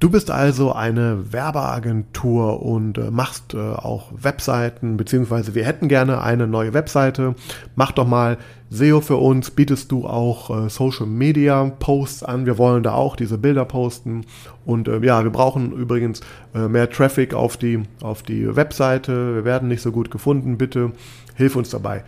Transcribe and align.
Du 0.00 0.08
bist 0.08 0.30
also 0.30 0.72
eine 0.72 1.30
Werbeagentur 1.30 2.62
und 2.62 2.96
äh, 2.96 3.10
machst 3.10 3.52
äh, 3.52 3.58
auch 3.58 4.10
Webseiten, 4.16 4.96
beziehungsweise 4.96 5.54
wir 5.54 5.66
hätten 5.66 5.88
gerne 5.88 6.22
eine 6.22 6.46
neue 6.46 6.72
Webseite. 6.72 7.34
Mach 7.76 7.92
doch 7.92 8.06
mal 8.06 8.38
SEO 8.70 9.02
für 9.02 9.18
uns. 9.18 9.50
Bietest 9.50 9.92
du 9.92 10.06
auch 10.06 10.64
äh, 10.64 10.70
Social 10.70 11.04
Media 11.04 11.70
Posts 11.78 12.22
an? 12.22 12.46
Wir 12.46 12.56
wollen 12.56 12.82
da 12.82 12.94
auch 12.94 13.14
diese 13.14 13.36
Bilder 13.36 13.66
posten. 13.66 14.24
Und 14.64 14.88
ja, 15.02 15.22
wir 15.22 15.30
brauchen 15.30 15.72
übrigens 15.72 16.20
mehr 16.54 16.88
Traffic 16.88 17.34
auf 17.34 17.56
die, 17.56 17.82
auf 18.02 18.22
die 18.22 18.54
Webseite. 18.54 19.34
Wir 19.34 19.44
werden 19.44 19.68
nicht 19.68 19.82
so 19.82 19.90
gut 19.90 20.10
gefunden. 20.10 20.58
Bitte 20.58 20.92
hilf 21.34 21.56
uns 21.56 21.70
dabei. 21.70 22.04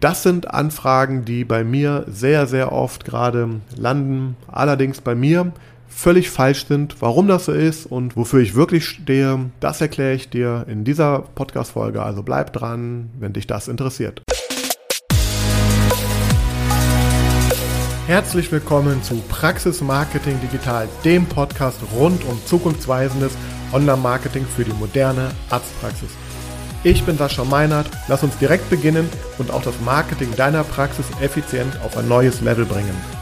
Das 0.00 0.22
sind 0.22 0.48
Anfragen, 0.48 1.24
die 1.24 1.44
bei 1.44 1.64
mir 1.64 2.04
sehr, 2.06 2.46
sehr 2.46 2.70
oft 2.70 3.04
gerade 3.04 3.60
landen. 3.76 4.36
Allerdings 4.46 5.00
bei 5.00 5.16
mir 5.16 5.52
völlig 5.88 6.30
falsch 6.30 6.66
sind. 6.66 7.00
Warum 7.00 7.26
das 7.28 7.46
so 7.46 7.52
ist 7.52 7.86
und 7.86 8.16
wofür 8.16 8.40
ich 8.40 8.54
wirklich 8.54 8.86
stehe, 8.86 9.50
das 9.60 9.80
erkläre 9.80 10.14
ich 10.14 10.30
dir 10.30 10.64
in 10.68 10.84
dieser 10.84 11.20
Podcast-Folge. 11.34 12.02
Also 12.02 12.22
bleib 12.22 12.52
dran, 12.52 13.10
wenn 13.18 13.32
dich 13.32 13.46
das 13.46 13.68
interessiert. 13.68 14.22
Herzlich 18.06 18.50
willkommen 18.50 19.02
zu 19.02 19.16
Praxis 19.28 19.82
Marketing 19.82 20.40
Digital, 20.40 20.88
dem 21.04 21.26
Podcast 21.26 21.78
rund 21.94 22.24
um 22.24 22.40
zukunftsweisendes 22.46 23.36
Online-Marketing 23.72 24.46
für 24.46 24.64
die 24.64 24.72
moderne 24.72 25.30
Arztpraxis. 25.50 26.08
Ich 26.84 27.04
bin 27.04 27.18
Sascha 27.18 27.44
Meinert. 27.44 27.90
Lass 28.06 28.22
uns 28.22 28.38
direkt 28.38 28.70
beginnen 28.70 29.10
und 29.36 29.50
auch 29.50 29.62
das 29.62 29.74
Marketing 29.84 30.34
deiner 30.36 30.64
Praxis 30.64 31.06
effizient 31.20 31.78
auf 31.84 31.98
ein 31.98 32.08
neues 32.08 32.40
Level 32.40 32.64
bringen. 32.64 33.17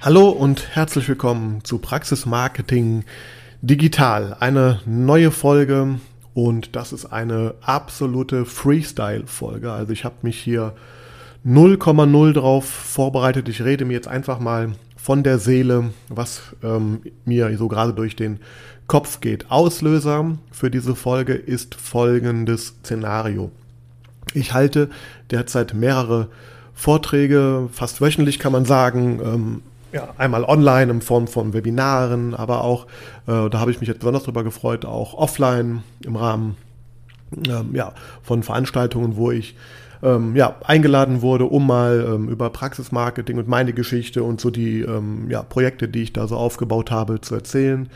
Hallo 0.00 0.28
und 0.28 0.76
herzlich 0.76 1.08
willkommen 1.08 1.64
zu 1.64 1.78
Praxis 1.78 2.24
Marketing 2.24 3.04
Digital. 3.62 4.36
Eine 4.38 4.78
neue 4.86 5.32
Folge 5.32 5.98
und 6.34 6.76
das 6.76 6.92
ist 6.92 7.06
eine 7.06 7.54
absolute 7.62 8.44
Freestyle-Folge. 8.44 9.72
Also 9.72 9.92
ich 9.92 10.04
habe 10.04 10.14
mich 10.22 10.38
hier 10.38 10.72
0,0 11.44 12.32
drauf 12.32 12.64
vorbereitet. 12.64 13.48
Ich 13.48 13.64
rede 13.64 13.84
mir 13.84 13.94
jetzt 13.94 14.06
einfach 14.06 14.38
mal 14.38 14.76
von 14.96 15.24
der 15.24 15.40
Seele, 15.40 15.90
was 16.08 16.42
ähm, 16.62 17.00
mir 17.24 17.58
so 17.58 17.66
gerade 17.66 17.92
durch 17.92 18.14
den 18.14 18.38
Kopf 18.86 19.20
geht. 19.20 19.50
Auslöser 19.50 20.38
für 20.52 20.70
diese 20.70 20.94
Folge 20.94 21.34
ist 21.34 21.74
folgendes 21.74 22.68
Szenario. 22.84 23.50
Ich 24.32 24.54
halte 24.54 24.90
derzeit 25.32 25.74
mehrere 25.74 26.28
Vorträge, 26.72 27.68
fast 27.72 28.00
wöchentlich 28.00 28.38
kann 28.38 28.52
man 28.52 28.64
sagen, 28.64 29.20
ähm, 29.24 29.62
ja, 29.92 30.08
einmal 30.18 30.44
online 30.44 30.90
in 30.90 31.00
Form 31.00 31.28
von 31.28 31.52
Webinaren, 31.52 32.34
aber 32.34 32.62
auch, 32.62 32.86
äh, 33.26 33.48
da 33.48 33.60
habe 33.60 33.70
ich 33.70 33.80
mich 33.80 33.88
jetzt 33.88 34.00
besonders 34.00 34.24
darüber 34.24 34.44
gefreut, 34.44 34.84
auch 34.84 35.14
offline 35.14 35.82
im 36.04 36.16
Rahmen 36.16 36.56
ähm, 37.46 37.74
ja, 37.74 37.92
von 38.22 38.42
Veranstaltungen, 38.42 39.16
wo 39.16 39.30
ich 39.30 39.56
ähm, 40.02 40.36
ja, 40.36 40.56
eingeladen 40.64 41.22
wurde, 41.22 41.44
um 41.44 41.66
mal 41.66 42.06
ähm, 42.08 42.28
über 42.28 42.50
Praxismarketing 42.50 43.38
und 43.38 43.48
meine 43.48 43.72
Geschichte 43.72 44.22
und 44.22 44.40
so 44.40 44.50
die 44.50 44.80
ähm, 44.80 45.28
ja, 45.28 45.42
Projekte, 45.42 45.88
die 45.88 46.02
ich 46.02 46.12
da 46.12 46.26
so 46.26 46.36
aufgebaut 46.36 46.90
habe, 46.90 47.20
zu 47.20 47.34
erzählen. 47.34 47.88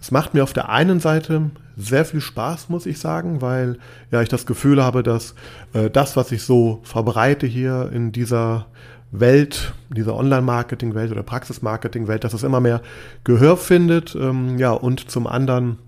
Es 0.00 0.10
macht 0.10 0.34
mir 0.34 0.42
auf 0.42 0.52
der 0.52 0.68
einen 0.68 1.00
Seite 1.00 1.50
sehr 1.76 2.04
viel 2.04 2.20
Spaß, 2.20 2.68
muss 2.68 2.86
ich 2.86 2.98
sagen, 2.98 3.40
weil 3.40 3.78
ja 4.10 4.20
ich 4.20 4.28
das 4.28 4.46
Gefühl 4.46 4.82
habe, 4.82 5.02
dass 5.02 5.34
äh, 5.74 5.90
das, 5.90 6.16
was 6.16 6.32
ich 6.32 6.42
so 6.42 6.80
verbreite 6.82 7.46
hier 7.46 7.90
in 7.92 8.12
dieser 8.12 8.66
Welt, 9.10 9.72
dieser 9.88 10.14
Online-Marketing-Welt 10.14 11.10
oder 11.10 11.22
Praxis-Marketing-Welt, 11.22 12.24
dass 12.24 12.34
es 12.34 12.42
immer 12.42 12.60
mehr 12.60 12.82
Gehör 13.24 13.56
findet. 13.56 14.14
Ähm, 14.14 14.58
ja, 14.58 14.72
und 14.72 15.10
zum 15.10 15.26
anderen, 15.26 15.78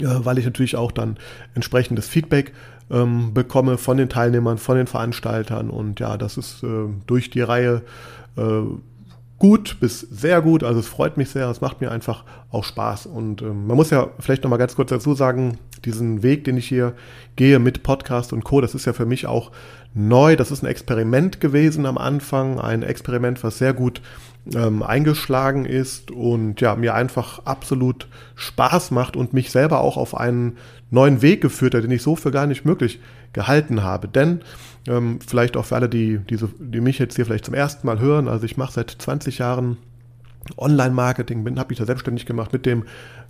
äh, 0.00 0.06
weil 0.06 0.38
ich 0.38 0.44
natürlich 0.44 0.76
auch 0.76 0.92
dann 0.92 1.16
entsprechendes 1.54 2.08
Feedback 2.08 2.52
ähm, 2.90 3.34
bekomme 3.34 3.78
von 3.78 3.96
den 3.96 4.08
Teilnehmern, 4.08 4.58
von 4.58 4.76
den 4.76 4.86
Veranstaltern. 4.86 5.70
Und 5.70 6.00
ja, 6.00 6.16
das 6.16 6.36
ist 6.36 6.62
äh, 6.62 6.88
durch 7.06 7.30
die 7.30 7.40
Reihe 7.40 7.82
äh, 8.36 8.62
gut 9.38 9.78
bis 9.80 10.00
sehr 10.00 10.40
gut. 10.42 10.62
Also 10.62 10.80
es 10.80 10.88
freut 10.88 11.16
mich 11.16 11.30
sehr, 11.30 11.48
es 11.48 11.60
macht 11.60 11.80
mir 11.80 11.90
einfach 11.90 12.24
auch 12.50 12.64
Spaß. 12.64 13.06
Und 13.06 13.42
ähm, 13.42 13.66
man 13.66 13.76
muss 13.76 13.90
ja 13.90 14.08
vielleicht 14.18 14.42
nochmal 14.42 14.58
ganz 14.58 14.76
kurz 14.76 14.90
dazu 14.90 15.14
sagen, 15.14 15.58
diesen 15.84 16.22
Weg, 16.22 16.44
den 16.44 16.56
ich 16.56 16.66
hier 16.66 16.94
gehe 17.36 17.58
mit 17.58 17.82
Podcast 17.82 18.32
und 18.32 18.44
Co., 18.44 18.60
das 18.60 18.74
ist 18.74 18.86
ja 18.86 18.92
für 18.92 19.06
mich 19.06 19.26
auch 19.26 19.50
neu. 19.92 20.36
Das 20.36 20.50
ist 20.50 20.62
ein 20.62 20.66
Experiment 20.66 21.40
gewesen 21.40 21.86
am 21.86 21.98
Anfang, 21.98 22.58
ein 22.58 22.82
Experiment, 22.82 23.42
was 23.44 23.58
sehr 23.58 23.74
gut 23.74 24.00
ähm, 24.54 24.82
eingeschlagen 24.82 25.64
ist 25.64 26.10
und 26.10 26.60
ja, 26.60 26.76
mir 26.76 26.94
einfach 26.94 27.40
absolut 27.44 28.08
Spaß 28.36 28.90
macht 28.90 29.16
und 29.16 29.32
mich 29.32 29.50
selber 29.50 29.80
auch 29.80 29.96
auf 29.96 30.16
einen 30.16 30.58
neuen 30.90 31.22
Weg 31.22 31.40
geführt 31.40 31.74
hat, 31.74 31.84
den 31.84 31.90
ich 31.90 32.02
so 32.02 32.16
für 32.16 32.30
gar 32.30 32.46
nicht 32.46 32.64
möglich 32.64 33.00
gehalten 33.32 33.82
habe. 33.82 34.08
Denn 34.08 34.40
ähm, 34.88 35.18
vielleicht 35.26 35.56
auch 35.56 35.64
für 35.64 35.76
alle, 35.76 35.88
die, 35.88 36.18
die, 36.18 36.36
so, 36.36 36.48
die 36.58 36.80
mich 36.80 36.98
jetzt 36.98 37.16
hier 37.16 37.26
vielleicht 37.26 37.44
zum 37.44 37.54
ersten 37.54 37.86
Mal 37.86 37.98
hören, 37.98 38.28
also 38.28 38.44
ich 38.44 38.56
mache 38.56 38.72
seit 38.72 38.90
20 38.90 39.38
Jahren 39.38 39.76
Online-Marketing, 40.56 41.58
habe 41.58 41.68
mich 41.70 41.78
da 41.78 41.86
selbstständig 41.86 42.26
gemacht 42.26 42.52
mit 42.52 42.66
dem 42.66 42.84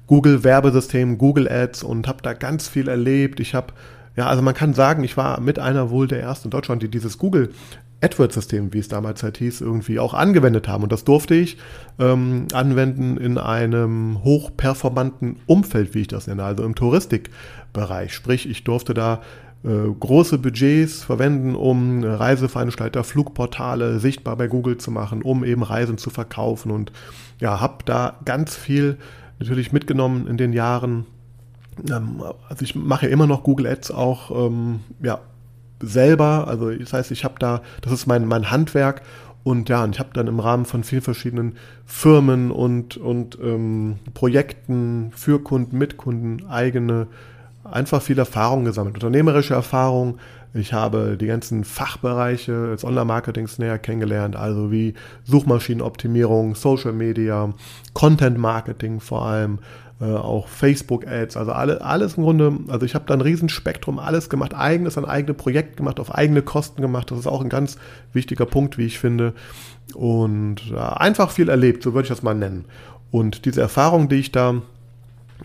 Google-Werbesystem, 0.07 1.17
Google 1.17 1.49
Ads 1.51 1.83
und 1.83 2.09
habe 2.09 2.23
da 2.23 2.33
ganz 2.33 2.69
viel 2.69 2.89
erlebt. 2.89 3.41
Ich 3.41 3.55
habe 3.55 3.73
ja, 4.17 4.27
also 4.27 4.43
man 4.43 4.55
kann 4.55 4.75
sagen, 4.75 5.03
ich 5.03 5.17
war 5.17 5.41
mit 5.41 5.59
einer 5.59 5.91
wohl 5.91 6.07
der 6.07 6.21
ersten 6.21 6.49
in 6.49 6.51
Deutschland, 6.51 6.83
die 6.83 6.89
dieses 6.89 7.19
Google 7.19 7.53
AdWords-System, 8.01 8.73
wie 8.73 8.79
es 8.79 8.89
damals 8.89 9.23
halt 9.23 9.39
hieß, 9.39 9.61
irgendwie 9.61 9.99
auch 9.99 10.15
angewendet 10.15 10.69
haben. 10.69 10.85
Und 10.85 10.93
das 10.93 11.05
durfte 11.05 11.35
ich 11.35 11.57
ähm, 11.99 12.47
anwenden 12.53 13.17
in 13.17 13.39
einem 13.39 14.23
hochperformanten 14.23 15.37
Umfeld, 15.47 15.95
wie 15.95 16.03
ich 16.03 16.09
das 16.09 16.27
nenne, 16.27 16.45
also 16.45 16.65
im 16.65 16.75
Touristikbereich. 16.75 18.15
Sprich, 18.15 18.49
ich 18.49 18.63
durfte 18.63 18.95
da 18.95 19.23
große 19.65 20.39
Budgets 20.39 21.03
verwenden, 21.03 21.55
um 21.55 22.05
Reiseveranstalter, 22.05 23.03
Flugportale 23.03 23.99
sichtbar 23.99 24.37
bei 24.37 24.47
Google 24.47 24.77
zu 24.77 24.91
machen, 24.91 25.23
um 25.23 25.43
eben 25.43 25.63
Reisen 25.63 25.99
zu 25.99 26.11
verkaufen. 26.11 26.71
Und 26.71 26.93
ja, 27.41 27.61
habe 27.61 27.85
da 27.85 28.17
ganz 28.25 28.55
viel 28.55 28.99
natürlich 29.39 29.73
mitgenommen 29.73 30.27
in 30.27 30.37
den 30.37 30.53
Jahren 30.53 31.07
ähm, 31.91 32.23
also 32.49 32.63
ich 32.63 32.75
mache 32.75 33.07
immer 33.07 33.27
noch 33.27 33.43
Google 33.43 33.67
Ads 33.67 33.91
auch 33.91 34.31
ähm, 34.31 34.81
ja, 35.03 35.21
selber. 35.81 36.49
Also 36.49 36.71
das 36.71 36.93
heißt, 36.93 37.11
ich 37.11 37.25
habe 37.25 37.35
da, 37.39 37.63
das 37.81 37.93
ist 37.93 38.07
mein, 38.07 38.27
mein 38.27 38.51
Handwerk 38.51 39.03
und 39.43 39.69
ja, 39.69 39.85
und 39.85 39.95
ich 39.95 40.01
habe 40.01 40.11
dann 40.15 40.27
im 40.27 40.41
Rahmen 40.41 40.65
von 40.65 40.85
vielen 40.85 41.03
verschiedenen 41.03 41.57
Firmen 41.85 42.51
und, 42.51 42.97
und 42.97 43.39
ähm, 43.43 43.97
Projekten 44.15 45.13
für 45.15 45.43
Kunden, 45.43 45.77
mit 45.77 45.97
Kunden 45.97 46.47
eigene, 46.47 47.09
einfach 47.65 48.03
viel 48.03 48.19
Erfahrung 48.19 48.65
gesammelt. 48.65 48.97
Unternehmerische 48.97 49.55
Erfahrung. 49.55 50.19
Ich 50.53 50.73
habe 50.73 51.17
die 51.19 51.27
ganzen 51.27 51.65
Fachbereiche 51.65 52.69
des 52.69 52.85
Online-Marketings 52.85 53.59
näher 53.59 53.79
kennengelernt, 53.79 54.37
also 54.37 54.71
wie 54.71 54.95
Suchmaschinenoptimierung, 55.25 56.55
Social 56.55 56.93
Media, 56.93 57.53
Content 57.93 58.39
Marketing 58.39 59.01
vor 59.01 59.27
allem, 59.27 59.59
äh, 60.01 60.05
auch 60.05 60.49
Facebook-Ads, 60.49 61.37
also 61.37 61.53
alle, 61.53 61.81
alles 61.81 62.15
im 62.15 62.25
Grunde, 62.25 62.53
also 62.69 62.87
ich 62.87 62.95
habe 62.95 63.05
da 63.07 63.15
ein 63.15 63.21
Riesenspektrum, 63.21 63.99
alles 63.99 64.29
gemacht, 64.29 64.55
eigenes, 64.55 64.99
ein 64.99 65.05
eigenes 65.05 65.37
Projekt 65.37 65.77
gemacht, 65.77 65.99
auf 65.99 66.15
eigene 66.15 66.43
Kosten 66.43 66.83
gemacht. 66.83 67.11
Das 67.11 67.19
ist 67.19 67.27
auch 67.27 67.41
ein 67.41 67.49
ganz 67.49 67.77
wichtiger 68.13 68.47
Punkt, 68.47 68.79
wie 68.79 68.87
ich 68.87 68.99
finde. 68.99 69.35
Und 69.95 70.73
äh, 70.73 70.79
einfach 70.79 71.31
viel 71.31 71.49
erlebt, 71.49 71.83
so 71.83 71.95
würde 71.95 72.05
ich 72.05 72.09
das 72.11 72.23
mal 72.23 72.35
nennen. 72.35 72.65
Und 73.11 73.45
diese 73.45 73.61
Erfahrung, 73.61 74.09
die 74.09 74.17
ich 74.17 74.33
da 74.33 74.53
mh, 74.53 74.63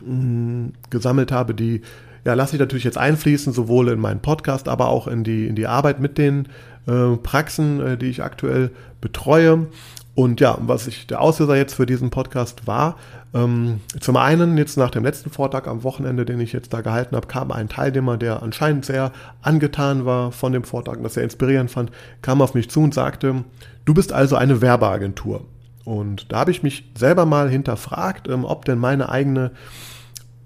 mm, 0.06 0.74
gesammelt 0.90 1.31
habe, 1.31 1.53
die 1.53 1.81
ja, 2.25 2.34
lasse 2.34 2.56
ich 2.56 2.59
natürlich 2.59 2.84
jetzt 2.84 2.97
einfließen, 2.97 3.53
sowohl 3.53 3.90
in 3.90 4.00
meinen 4.00 4.19
Podcast, 4.19 4.68
aber 4.68 4.90
auch 4.90 5.07
in 5.07 5.24
die, 5.24 5.47
in 5.47 5.56
die 5.56 5.68
Arbeit 5.68 6.00
mit 6.00 6.18
den 6.18 6.47
äh, 6.88 7.16
Praxen, 7.18 7.80
äh, 7.80 7.97
die 7.97 8.07
ich 8.07 8.24
aktuell 8.24 8.72
betreue. 9.02 9.68
Und 10.16 10.41
ja, 10.41 10.57
was 10.59 10.88
ich 10.88 11.07
der 11.07 11.21
Auslöser 11.21 11.56
jetzt 11.56 11.75
für 11.75 11.86
diesen 11.86 12.10
Podcast 12.10 12.68
war, 12.68 12.98
ähm, 13.33 13.80
zum 14.00 14.18
einen 14.18 14.57
jetzt 14.57 14.77
nach 14.77 14.89
dem 14.89 15.04
letzten 15.04 15.30
Vortrag 15.30 15.68
am 15.68 15.83
Wochenende, 15.83 16.25
den 16.25 16.39
ich 16.39 16.51
jetzt 16.51 16.74
da 16.74 16.81
gehalten 16.81 17.16
habe, 17.16 17.27
kam 17.27 17.51
ein 17.51 17.69
Teilnehmer, 17.69 18.18
der 18.18 18.42
anscheinend 18.42 18.86
sehr 18.86 19.12
angetan 19.42 20.06
war 20.06 20.31
von 20.31 20.51
dem 20.51 20.63
Vortrag 20.63 20.98
und 20.98 21.04
das 21.04 21.13
sehr 21.13 21.24
inspirierend 21.24 21.72
fand, 21.72 21.92
kam 22.22 22.42
auf 22.42 22.54
mich 22.54 22.69
zu 22.69 22.81
und 22.81 22.94
sagte, 22.94 23.45
du 23.86 23.94
bist 23.94 24.12
also 24.12 24.36
eine 24.36 24.62
Werbeagentur. 24.62 25.45
Und 25.86 26.31
da 26.31 26.39
habe 26.39 26.51
ich 26.51 26.63
mich 26.63 26.92
selber 26.98 27.25
mal 27.25 27.50
hinterfragt, 27.50 28.27
ähm, 28.27 28.45
ob 28.45 28.65
denn 28.65 28.80
meine 28.80 29.10
eigene 29.10 29.51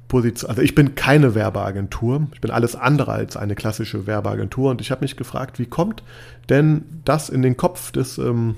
Position, 0.07 0.49
also 0.49 0.61
ich 0.61 0.75
bin 0.75 0.95
keine 0.95 1.35
Werbeagentur, 1.35 2.27
ich 2.33 2.41
bin 2.41 2.51
alles 2.51 2.75
andere 2.75 3.11
als 3.11 3.37
eine 3.37 3.55
klassische 3.55 4.05
Werbeagentur 4.05 4.71
und 4.71 4.81
ich 4.81 4.91
habe 4.91 5.01
mich 5.01 5.17
gefragt, 5.17 5.59
wie 5.59 5.65
kommt 5.65 6.03
denn 6.49 6.83
das 7.05 7.29
in 7.29 7.41
den 7.41 7.57
Kopf 7.57 7.91
des 7.91 8.17
ähm, 8.17 8.55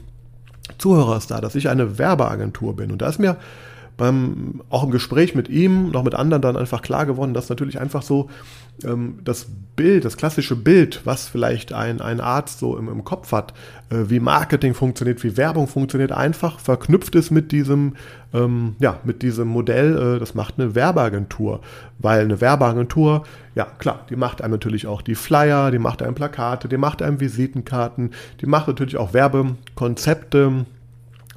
Zuhörers 0.78 1.28
da, 1.28 1.42
dass 1.42 1.56
ich 1.56 1.70
eine 1.70 1.98
Werbeagentur 1.98 2.76
bin. 2.76 2.92
Und 2.92 3.02
da 3.02 3.08
ist 3.08 3.20
mir 3.20 3.38
beim, 3.98 4.62
auch 4.70 4.84
im 4.84 4.92
Gespräch 4.92 5.36
mit 5.36 5.50
ihm, 5.50 5.92
noch 5.92 6.04
mit 6.04 6.16
anderen 6.16 6.42
dann 6.42 6.58
einfach 6.58 6.82
klar 6.82 7.06
geworden, 7.06 7.34
dass 7.34 7.50
natürlich 7.50 7.80
einfach 7.80 8.02
so 8.02 8.30
ähm, 8.84 9.20
das 9.24 9.48
Bild, 9.76 10.06
das 10.06 10.18
klassische 10.18 10.56
Bild, 10.56 11.02
was 11.06 11.28
vielleicht 11.28 11.72
ein, 11.72 12.02
ein 12.02 12.20
Arzt 12.20 12.60
so 12.60 12.78
im, 12.78 12.90
im 12.90 13.04
Kopf 13.04 13.32
hat, 13.32 13.54
äh, 13.90 14.10
wie 14.10 14.20
Marketing 14.20 14.74
funktioniert, 14.74 15.24
wie 15.24 15.38
Werbung 15.38 15.68
funktioniert, 15.68 16.12
einfach 16.12 16.60
verknüpft 16.60 17.16
ist 17.16 17.32
mit 17.32 17.52
diesem, 17.52 17.96
ähm, 18.34 18.76
ja, 18.80 19.00
mit 19.04 19.22
diesem 19.22 19.48
Modell, 19.48 20.16
äh, 20.16 20.20
das 20.20 20.36
macht 20.36 20.56
eine 20.58 20.76
Werbeagentur. 20.76 21.62
Weil 22.00 22.22
eine 22.22 22.42
Werbeagentur, 22.42 23.24
ja 23.56 23.66
klar, 23.66 24.06
die 24.10 24.18
macht 24.18 24.42
einem 24.42 24.54
natürlich 24.54 24.88
auch 24.88 25.02
die 25.02 25.16
Flyer, 25.16 25.72
die 25.72 25.80
macht 25.80 26.02
einem 26.02 26.16
Plakate, 26.16 26.68
die 26.68 26.78
macht 26.78 27.02
einem 27.02 27.20
Visitenkarten, 27.20 28.12
die 28.42 28.46
macht 28.46 28.68
natürlich 28.68 28.98
auch 28.98 29.14
Werbekonzepte, 29.14 30.66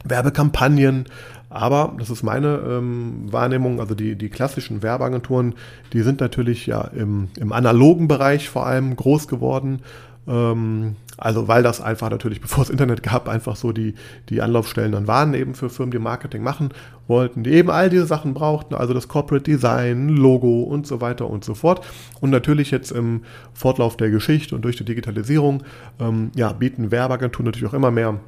Werbekampagnen, 0.04 1.06
aber 1.50 1.94
das 1.98 2.10
ist 2.10 2.22
meine 2.22 2.60
ähm, 2.68 3.32
Wahrnehmung, 3.32 3.80
also 3.80 3.94
die, 3.94 4.16
die 4.16 4.28
klassischen 4.28 4.82
Werbeagenturen, 4.82 5.54
die 5.92 6.02
sind 6.02 6.20
natürlich 6.20 6.66
ja 6.66 6.82
im, 6.82 7.28
im 7.38 7.52
analogen 7.52 8.08
Bereich 8.08 8.48
vor 8.48 8.66
allem 8.66 8.94
groß 8.94 9.28
geworden. 9.28 9.80
Ähm, 10.26 10.96
also 11.16 11.48
weil 11.48 11.62
das 11.62 11.80
einfach 11.80 12.10
natürlich, 12.10 12.40
bevor 12.42 12.62
es 12.62 12.70
Internet 12.70 13.02
gab, 13.02 13.28
einfach 13.28 13.56
so 13.56 13.72
die, 13.72 13.94
die 14.28 14.42
Anlaufstellen 14.42 14.92
dann 14.92 15.06
waren 15.06 15.32
eben 15.32 15.54
für 15.54 15.70
Firmen, 15.70 15.90
die 15.90 15.98
Marketing 15.98 16.42
machen 16.42 16.68
wollten, 17.06 17.42
die 17.42 17.52
eben 17.52 17.70
all 17.70 17.88
diese 17.88 18.06
Sachen 18.06 18.34
brauchten, 18.34 18.74
also 18.74 18.92
das 18.92 19.08
Corporate 19.08 19.44
Design, 19.44 20.10
Logo 20.10 20.62
und 20.62 20.86
so 20.86 21.00
weiter 21.00 21.30
und 21.30 21.44
so 21.44 21.54
fort. 21.54 21.84
Und 22.20 22.28
natürlich 22.28 22.70
jetzt 22.70 22.92
im 22.92 23.22
Fortlauf 23.54 23.96
der 23.96 24.10
Geschichte 24.10 24.54
und 24.54 24.62
durch 24.62 24.76
die 24.76 24.84
Digitalisierung 24.84 25.62
ähm, 25.98 26.30
ja, 26.36 26.52
bieten 26.52 26.90
Werbeagenturen 26.90 27.46
natürlich 27.46 27.70
auch 27.70 27.74
immer 27.74 27.90
mehr 27.90 28.20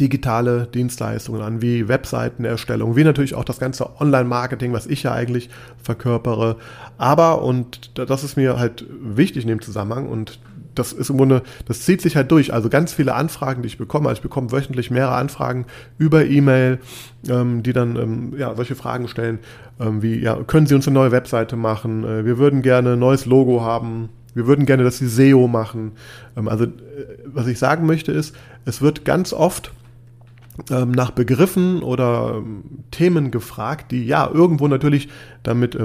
digitale 0.00 0.66
Dienstleistungen 0.66 1.42
an, 1.42 1.62
wie 1.62 1.88
Webseitenerstellung, 1.88 2.96
wie 2.96 3.04
natürlich 3.04 3.34
auch 3.34 3.44
das 3.44 3.58
ganze 3.58 4.00
Online-Marketing, 4.00 4.72
was 4.72 4.86
ich 4.86 5.02
ja 5.02 5.12
eigentlich 5.12 5.50
verkörpere. 5.82 6.56
Aber, 6.98 7.42
und 7.42 7.98
das 7.98 8.24
ist 8.24 8.36
mir 8.36 8.58
halt 8.58 8.84
wichtig 8.90 9.44
in 9.44 9.48
dem 9.48 9.60
Zusammenhang 9.60 10.08
und 10.08 10.38
das 10.74 10.92
ist 10.92 11.08
im 11.08 11.18
Grunde, 11.18 11.42
das 11.66 11.82
zieht 11.82 12.02
sich 12.02 12.16
halt 12.16 12.32
durch. 12.32 12.52
Also 12.52 12.68
ganz 12.68 12.92
viele 12.92 13.14
Anfragen, 13.14 13.62
die 13.62 13.68
ich 13.68 13.78
bekomme. 13.78 14.08
Also 14.08 14.18
ich 14.18 14.22
bekomme 14.22 14.50
wöchentlich 14.50 14.90
mehrere 14.90 15.14
Anfragen 15.14 15.66
über 15.98 16.24
E-Mail, 16.24 16.80
ähm, 17.28 17.62
die 17.62 17.72
dann 17.72 17.94
ähm, 17.94 18.34
ja, 18.36 18.54
solche 18.56 18.74
Fragen 18.74 19.06
stellen, 19.06 19.38
ähm, 19.78 20.02
wie, 20.02 20.18
ja, 20.18 20.36
können 20.46 20.66
Sie 20.66 20.74
uns 20.74 20.88
eine 20.88 20.94
neue 20.94 21.12
Webseite 21.12 21.54
machen? 21.54 22.02
Äh, 22.02 22.24
wir 22.24 22.38
würden 22.38 22.62
gerne 22.62 22.94
ein 22.94 22.98
neues 22.98 23.24
Logo 23.24 23.62
haben 23.62 24.08
wir 24.34 24.46
würden 24.46 24.66
gerne, 24.66 24.82
dass 24.82 24.98
sie 24.98 25.06
SEO 25.06 25.48
machen. 25.48 25.92
Ähm, 26.36 26.48
also, 26.48 26.64
äh, 26.64 26.68
was 27.24 27.46
ich 27.46 27.58
sagen 27.58 27.86
möchte 27.86 28.12
ist, 28.12 28.34
es 28.64 28.82
wird 28.82 29.04
ganz 29.04 29.32
oft 29.32 29.72
nach 30.68 31.10
Begriffen 31.10 31.82
oder 31.82 32.34
ähm, 32.36 32.62
Themen 32.90 33.30
gefragt, 33.30 33.90
die 33.90 34.06
ja 34.06 34.30
irgendwo 34.32 34.68
natürlich 34.68 35.08
damit 35.42 35.74
äh, 35.74 35.84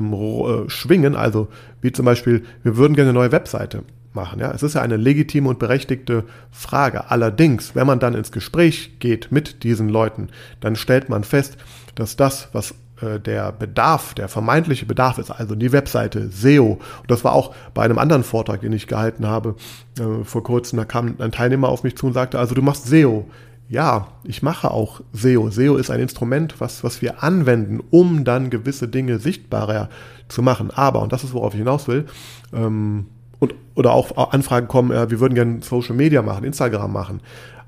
schwingen. 0.68 1.16
Also, 1.16 1.48
wie 1.82 1.92
zum 1.92 2.06
Beispiel, 2.06 2.44
wir 2.64 2.78
würden 2.78 2.96
gerne 2.96 3.10
eine 3.10 3.20
neue 3.20 3.32
Webseite 3.32 3.84
machen. 4.14 4.40
Ja, 4.40 4.52
es 4.52 4.64
ist 4.64 4.76
ja 4.76 4.82
eine 4.82 4.98
legitime 4.98 5.50
und 5.50 5.60
berechtigte 5.60 6.24
Frage. 6.52 7.10
Allerdings, 7.10 7.76
wenn 7.76 7.88
man 7.88 8.00
dann 8.00 8.14
ins 8.14 8.32
Gespräch 8.32 9.00
geht 9.00 9.32
mit 9.32 9.64
diesen 9.64 9.90
Leuten, 9.90 10.30
dann 10.60 10.76
stellt 10.76 11.10
man 11.10 11.24
fest, 11.24 11.58
dass 11.96 12.16
das, 12.16 12.50
was 12.54 12.76
äh, 13.02 13.20
der 13.20 13.52
Bedarf, 13.52 14.14
der 14.14 14.28
vermeintliche 14.28 14.86
Bedarf 14.86 15.18
ist, 15.18 15.32
also 15.32 15.56
die 15.56 15.72
Webseite 15.72 16.30
SEO. 16.30 16.80
Und 17.02 17.12
das 17.12 17.24
war 17.24 17.34
auch 17.34 17.54
bei 17.74 17.84
einem 17.84 17.98
anderen 17.98 18.24
Vortrag, 18.24 18.62
den 18.62 18.74
ich 18.74 18.88
gehalten 18.88 19.28
habe 19.28 19.56
äh, 20.00 20.24
vor 20.24 20.44
kurzem. 20.44 20.78
Da 20.78 20.86
kam 20.86 21.16
ein 21.20 21.32
Teilnehmer 21.32 21.70
auf 21.70 21.84
mich 21.84 21.98
zu 21.98 22.08
und 22.08 22.14
sagte, 22.14 22.40
also 22.40 22.56
du 22.56 22.62
machst 22.62 22.88
SEO. 22.88 23.26
Ja, 23.70 24.08
ich 24.24 24.42
mache 24.42 24.72
auch 24.72 25.02
SEO. 25.14 25.52
SEO 25.52 25.76
ist 25.78 25.92
ein 25.92 26.00
Instrument, 26.00 26.56
was, 26.60 26.84
was 26.84 27.04
wir 27.04 27.24
anwenden, 27.24 27.82
um 27.92 28.24
dann 28.24 28.50
gewisse 28.50 28.88
Dinge 28.88 29.20
sichtbarer 29.20 29.90
zu 30.28 30.42
machen. 30.42 30.72
Aber, 30.72 31.04
und 31.04 31.14
das 31.14 31.24
ist, 31.24 31.34
worauf 31.34 31.54
ich 31.54 31.60
hinaus 31.60 31.88
will, 31.88 32.08
ähm, 32.52 33.06
und, 33.38 33.54
oder 33.76 33.94
auch 33.94 34.32
Anfragen 34.34 34.68
kommen, 34.68 34.92
äh, 34.92 35.12
wir 35.12 35.20
würden 35.20 35.36
gerne 35.36 35.62
Social 35.62 35.96
Media 35.96 36.24
machen, 36.24 36.46
Instagram 36.46 36.92
machen. 36.92 37.22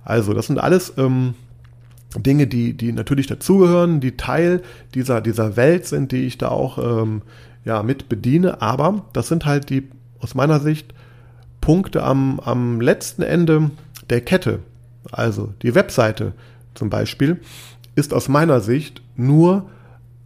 Also, 0.03 0.33
das 0.33 0.48
sind 0.48 0.57
alles 0.57 0.94
ähm, 0.98 1.36
Dinge, 2.18 2.47
die, 2.47 2.74
die 2.74 2.94
natürlich 2.94 3.27
dazugehören, 3.27 4.00
die 4.01 4.18
Teil 4.18 4.63
dieser, 4.95 5.21
dieser 5.21 5.56
Welt 5.56 5.86
sind, 5.86 6.12
die 6.12 6.24
ich 6.24 6.39
da 6.39 6.50
auch 6.50 6.80
ähm, 6.80 7.21
ja, 7.63 7.83
mit 7.83 8.09
bediene. 8.09 8.59
Aber 8.59 9.06
das 9.13 9.27
sind 9.27 9.45
halt 9.45 9.69
die, 9.69 9.88
aus 10.19 10.33
meiner 10.33 10.59
Sicht, 10.59 10.95
Punkte 11.62 12.01
am, 12.01 12.39
am 12.39 12.81
letzten 12.81 13.21
Ende 13.21 13.69
der 14.09 14.21
Kette. 14.21 14.62
Also 15.12 15.54
die 15.62 15.75
Webseite 15.75 16.34
zum 16.74 16.90
Beispiel 16.90 17.40
ist 17.96 18.13
aus 18.13 18.30
meiner 18.30 18.62
Sicht 18.62 19.02
nur 19.16 19.69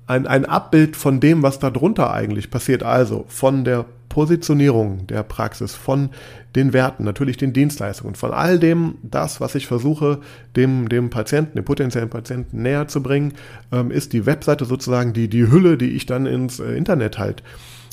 ein, 0.08 0.28
ein 0.28 0.46
Abbild 0.46 0.96
von 0.96 1.20
dem, 1.20 1.44
was 1.44 1.60
da 1.60 1.70
drunter 1.72 2.14
eigentlich 2.14 2.52
passiert. 2.52 2.84
Also 2.84 3.26
von 3.28 3.64
der 3.64 3.86
Positionierung 4.10 5.08
der 5.08 5.24
Praxis, 5.24 5.76
von 5.76 6.10
den 6.56 6.72
Werten, 6.72 7.04
natürlich 7.04 7.36
den 7.36 7.52
Dienstleistungen, 7.52 8.16
von 8.16 8.32
all 8.32 8.60
dem, 8.60 8.96
das, 9.02 9.42
was 9.42 9.56
ich 9.56 9.68
versuche, 9.68 10.20
dem, 10.56 10.88
dem 10.88 11.10
Patienten, 11.10 11.58
dem 11.58 11.66
potenziellen 11.66 12.10
Patienten 12.10 12.62
näher 12.62 12.88
zu 12.88 13.04
bringen, 13.04 13.34
ähm, 13.74 13.92
ist 13.92 14.14
die 14.14 14.26
Webseite 14.26 14.64
sozusagen 14.64 15.12
die, 15.12 15.28
die 15.28 15.52
Hülle, 15.52 15.78
die 15.78 15.92
ich 15.92 16.06
dann 16.06 16.28
ins 16.28 16.60
äh, 16.60 16.78
Internet 16.78 17.18
halt 17.18 17.44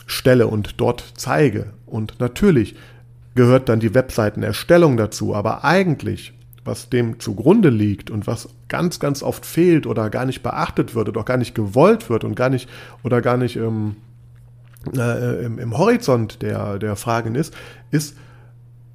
stelle 0.06 0.46
und 0.46 0.80
dort 0.80 1.04
zeige. 1.16 1.70
Und 1.86 2.20
natürlich 2.20 2.76
gehört 3.34 3.68
dann 3.68 3.80
die 3.80 3.94
Webseitenerstellung 3.94 4.96
dazu, 4.96 5.34
aber 5.34 5.64
eigentlich 5.64 6.34
was 6.64 6.88
dem 6.88 7.18
zugrunde 7.18 7.70
liegt 7.70 8.10
und 8.10 8.26
was 8.26 8.48
ganz, 8.68 9.00
ganz 9.00 9.22
oft 9.22 9.44
fehlt 9.44 9.86
oder 9.86 10.10
gar 10.10 10.24
nicht 10.24 10.42
beachtet 10.42 10.94
wird 10.94 11.08
oder 11.08 11.20
auch 11.20 11.24
gar 11.24 11.36
nicht 11.36 11.54
gewollt 11.54 12.08
wird 12.08 12.24
und 12.24 12.34
gar 12.34 12.50
nicht 12.50 12.68
oder 13.02 13.20
gar 13.20 13.36
nicht 13.36 13.56
ähm, 13.56 13.96
äh, 14.96 15.44
im, 15.44 15.58
im, 15.58 15.76
Horizont 15.76 16.42
der, 16.42 16.78
der 16.78 16.96
Fragen 16.96 17.34
ist, 17.34 17.54
ist, 17.90 18.16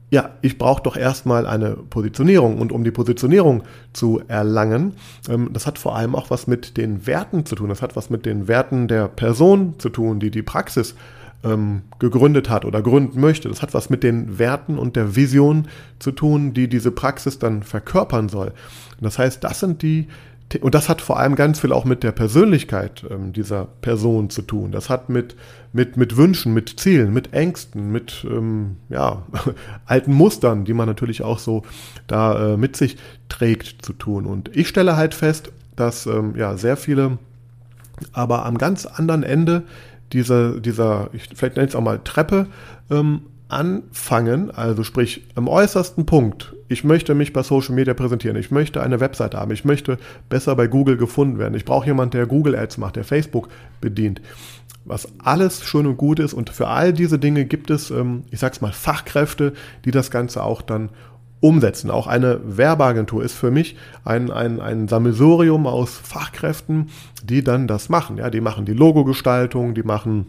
ja, 0.10 0.32
ich 0.42 0.58
brauche 0.58 0.84
doch 0.84 0.96
erstmal 0.96 1.46
eine 1.46 1.72
Positionierung. 1.72 2.60
Und 2.60 2.72
um 2.72 2.84
die 2.84 2.92
Positionierung 2.92 3.64
zu 3.92 4.22
erlangen, 4.28 4.94
ähm, 5.30 5.50
das 5.52 5.68
hat 5.68 5.78
vor 5.78 5.96
allem 5.96 6.16
auch 6.16 6.30
was 6.30 6.48
mit 6.48 6.78
den 6.78 7.06
Werten 7.06 7.46
zu 7.46 7.56
tun. 7.56 7.70
Das 7.70 7.82
hat 7.82 7.96
was 7.96 8.10
mit 8.10 8.26
den 8.26 8.48
Werten 8.48 8.88
der 8.88 9.08
Person 9.10 9.76
zu 9.80 9.90
tun, 9.90 10.20
die 10.20 10.32
die 10.32 10.44
Praxis 10.44 10.96
ähm, 11.44 11.84
gegründet 12.00 12.50
hat 12.50 12.66
oder 12.66 12.82
gründen 12.82 13.20
möchte. 13.20 13.50
Das 13.50 13.62
hat 13.62 13.74
was 13.74 13.90
mit 13.90 14.04
den 14.04 14.40
Werten 14.40 14.78
und 14.78 14.96
der 14.96 15.16
Vision 15.16 15.68
zu 16.00 16.12
tun, 16.12 16.54
die 16.54 16.68
diese 16.68 16.92
Praxis 16.92 17.40
dann 17.40 17.64
verkörpern 17.64 18.30
soll. 18.30 18.48
Und 18.48 19.04
das 19.04 19.20
heißt, 19.20 19.44
das 19.44 19.60
sind 19.60 19.82
die 19.82 20.08
und 20.62 20.76
das 20.76 20.88
hat 20.88 21.02
vor 21.02 21.20
allem 21.20 21.36
ganz 21.36 21.60
viel 21.60 21.74
auch 21.74 21.84
mit 21.84 22.04
der 22.04 22.14
Persönlichkeit 22.14 23.04
ähm, 23.10 23.34
dieser 23.34 23.68
Person 23.82 24.30
zu 24.30 24.42
tun. 24.42 24.72
Das 24.72 24.90
hat 24.90 25.10
mit, 25.10 25.36
mit, 25.74 25.98
mit 25.98 26.16
Wünschen, 26.16 26.54
mit 26.54 26.80
Zielen, 26.80 27.12
mit 27.12 27.34
Ängsten, 27.34 27.92
mit 27.92 28.26
ähm, 28.30 28.78
ja, 28.88 29.24
alten 29.86 30.14
Mustern, 30.14 30.64
die 30.64 30.74
man 30.74 30.88
natürlich 30.88 31.22
auch 31.22 31.40
so 31.40 31.64
da 32.08 32.54
äh, 32.54 32.58
mit 32.58 32.78
sich 32.78 32.96
trägt, 33.28 33.86
zu 33.86 33.92
tun. 33.92 34.26
Und 34.26 34.56
ich 34.56 34.70
stelle 34.70 34.96
halt 34.96 35.14
fest, 35.14 35.52
dass 35.76 36.06
ähm, 36.06 36.34
ja, 36.38 36.56
sehr 36.56 36.78
viele 36.78 37.18
aber 38.14 38.46
am 38.46 38.58
ganz 38.58 38.86
anderen 38.86 39.24
Ende 39.24 39.64
dieser, 40.14 40.60
dieser 40.60 41.10
ich 41.14 41.30
vielleicht 41.34 41.56
nenne 41.56 41.68
es 41.68 41.76
auch 41.76 41.82
mal 41.82 42.00
Treppe, 42.04 42.48
ähm, 42.90 43.22
anfangen, 43.50 44.52
also 44.52 44.84
sprich 44.84 45.24
am 45.36 45.48
äußersten 45.48 46.06
Punkt, 46.06 46.54
ich 46.68 46.84
möchte 46.84 47.16
mich 47.16 47.32
bei 47.32 47.44
Social 47.44 47.76
Media 47.76 47.94
präsentieren, 47.94 48.36
ich 48.36 48.52
möchte 48.52 48.84
eine 48.84 49.00
Webseite 49.00 49.38
haben, 49.38 49.52
ich 49.52 49.64
möchte 49.64 49.98
besser 50.28 50.56
bei 50.56 50.68
Google 50.68 50.98
gefunden 50.98 51.40
werden, 51.40 51.56
ich 51.56 51.64
brauche 51.64 51.86
jemanden, 51.86 52.12
der 52.12 52.26
Google 52.26 52.56
Ads 52.56 52.78
macht, 52.78 52.98
der 52.98 53.06
Facebook 53.06 53.48
bedient, 53.80 54.22
was 54.84 55.08
alles 55.24 55.64
schön 55.64 55.88
und 55.88 55.98
gut 55.98 56.20
ist 56.20 56.34
und 56.34 56.50
für 56.50 56.68
all 56.68 56.92
diese 56.92 57.20
Dinge 57.20 57.46
gibt 57.46 57.70
es, 57.70 57.90
ähm, 57.90 58.24
ich 58.32 58.40
sag's 58.40 58.60
mal, 58.60 58.74
Fachkräfte, 58.74 59.54
die 59.86 59.92
das 59.92 60.12
Ganze 60.12 60.44
auch 60.44 60.62
dann 60.62 60.90
umsetzen. 61.40 61.92
Auch 61.92 62.08
eine 62.08 62.40
Werbeagentur 62.44 63.24
ist 63.24 63.34
für 63.34 63.52
mich 63.52 63.76
ein, 64.04 64.32
ein, 64.32 64.60
ein 64.60 64.88
Sammelsurium 64.88 65.68
aus 65.68 65.96
Fachkräften, 65.96 66.90
die 67.24 67.44
dann 67.44 67.68
das 67.68 67.90
machen. 67.90 68.18
Ja, 68.18 68.30
die 68.30 68.42
machen 68.42 68.66
die 68.66 68.74
Logogestaltung, 68.74 69.74
die 69.74 69.84
machen 69.84 70.28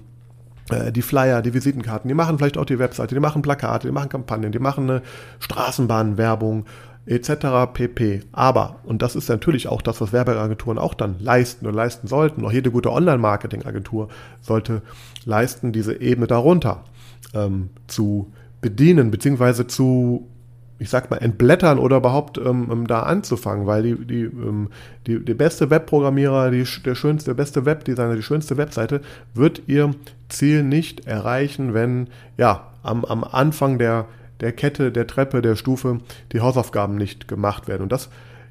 äh, 0.71 0.93
die 0.93 1.03
Flyer, 1.03 1.43
die 1.43 1.55
Visitenkarten, 1.55 2.09
die 2.09 2.15
machen 2.15 2.38
vielleicht 2.38 2.59
auch 2.59 2.67
die 2.67 2.79
Webseite, 2.79 3.15
die 3.15 3.21
machen 3.21 3.43
Plakate, 3.43 3.88
die 3.88 3.93
machen 3.93 4.11
Kampagnen, 4.11 4.53
die 4.53 4.59
machen 4.59 4.91
eine 4.91 5.03
Straßenbahnwerbung 5.41 6.67
etc. 7.07 7.73
pp. 7.73 8.21
Aber, 8.33 8.81
und 8.85 9.00
das 9.00 9.17
ist 9.17 9.29
natürlich 9.31 9.69
auch 9.69 9.81
das, 9.81 10.00
was 10.03 10.12
Werbeagenturen 10.12 10.79
auch 10.79 10.93
dann 10.93 11.17
leisten 11.21 11.67
und 11.67 11.75
leisten 11.75 12.07
sollten, 12.07 12.45
auch 12.45 12.53
jede 12.53 12.71
gute 12.71 12.93
Online-Marketing-Agentur 12.93 14.09
sollte 14.43 14.83
leisten, 15.25 15.73
diese 15.73 15.99
Ebene 16.00 16.27
darunter 16.27 16.85
ähm, 17.33 17.71
zu 17.87 18.31
bedienen, 18.61 19.11
beziehungsweise 19.11 19.67
zu 19.67 20.29
ich 20.78 20.90
sag 20.90 21.11
mal, 21.11 21.18
entblättern 21.18 21.78
oder 21.78 21.99
überhaupt 21.99 22.38
ähm, 22.38 22.68
ähm, 22.70 22.87
da 22.87 23.02
anzufangen, 23.02 23.66
weil 23.66 23.82
die, 23.82 23.94
die, 24.06 24.23
ähm, 24.23 24.68
die, 25.06 25.25
die 25.25 25.35
beste 25.35 25.70
Webprogrammierer, 25.70 26.50
die, 26.50 26.64
der 26.85 26.94
schönste, 26.94 27.30
der 27.30 27.35
beste 27.35 27.64
Webdesigner, 27.64 28.14
die 28.14 28.23
schönste 28.23 28.56
Webseite 28.56 29.00
wird 29.35 29.62
ihr 29.66 29.94
Ziel 30.28 30.62
nicht 30.62 31.06
erreichen, 31.06 31.75
wenn 31.75 32.08
ja 32.37 32.68
am, 32.82 33.04
am 33.04 33.25
Anfang 33.25 33.78
der, 33.78 34.06
der 34.40 34.52
Kette, 34.52 34.92
der 34.92 35.06
Treppe, 35.06 35.42
der 35.42 35.56
Stufe 35.56 35.99
die 36.32 36.40
Hausaufgaben 36.40 36.97
nicht 36.97 37.26
gemacht 37.26 37.66
werden. 37.66 37.82
Und 37.82 37.92
das 37.92 38.08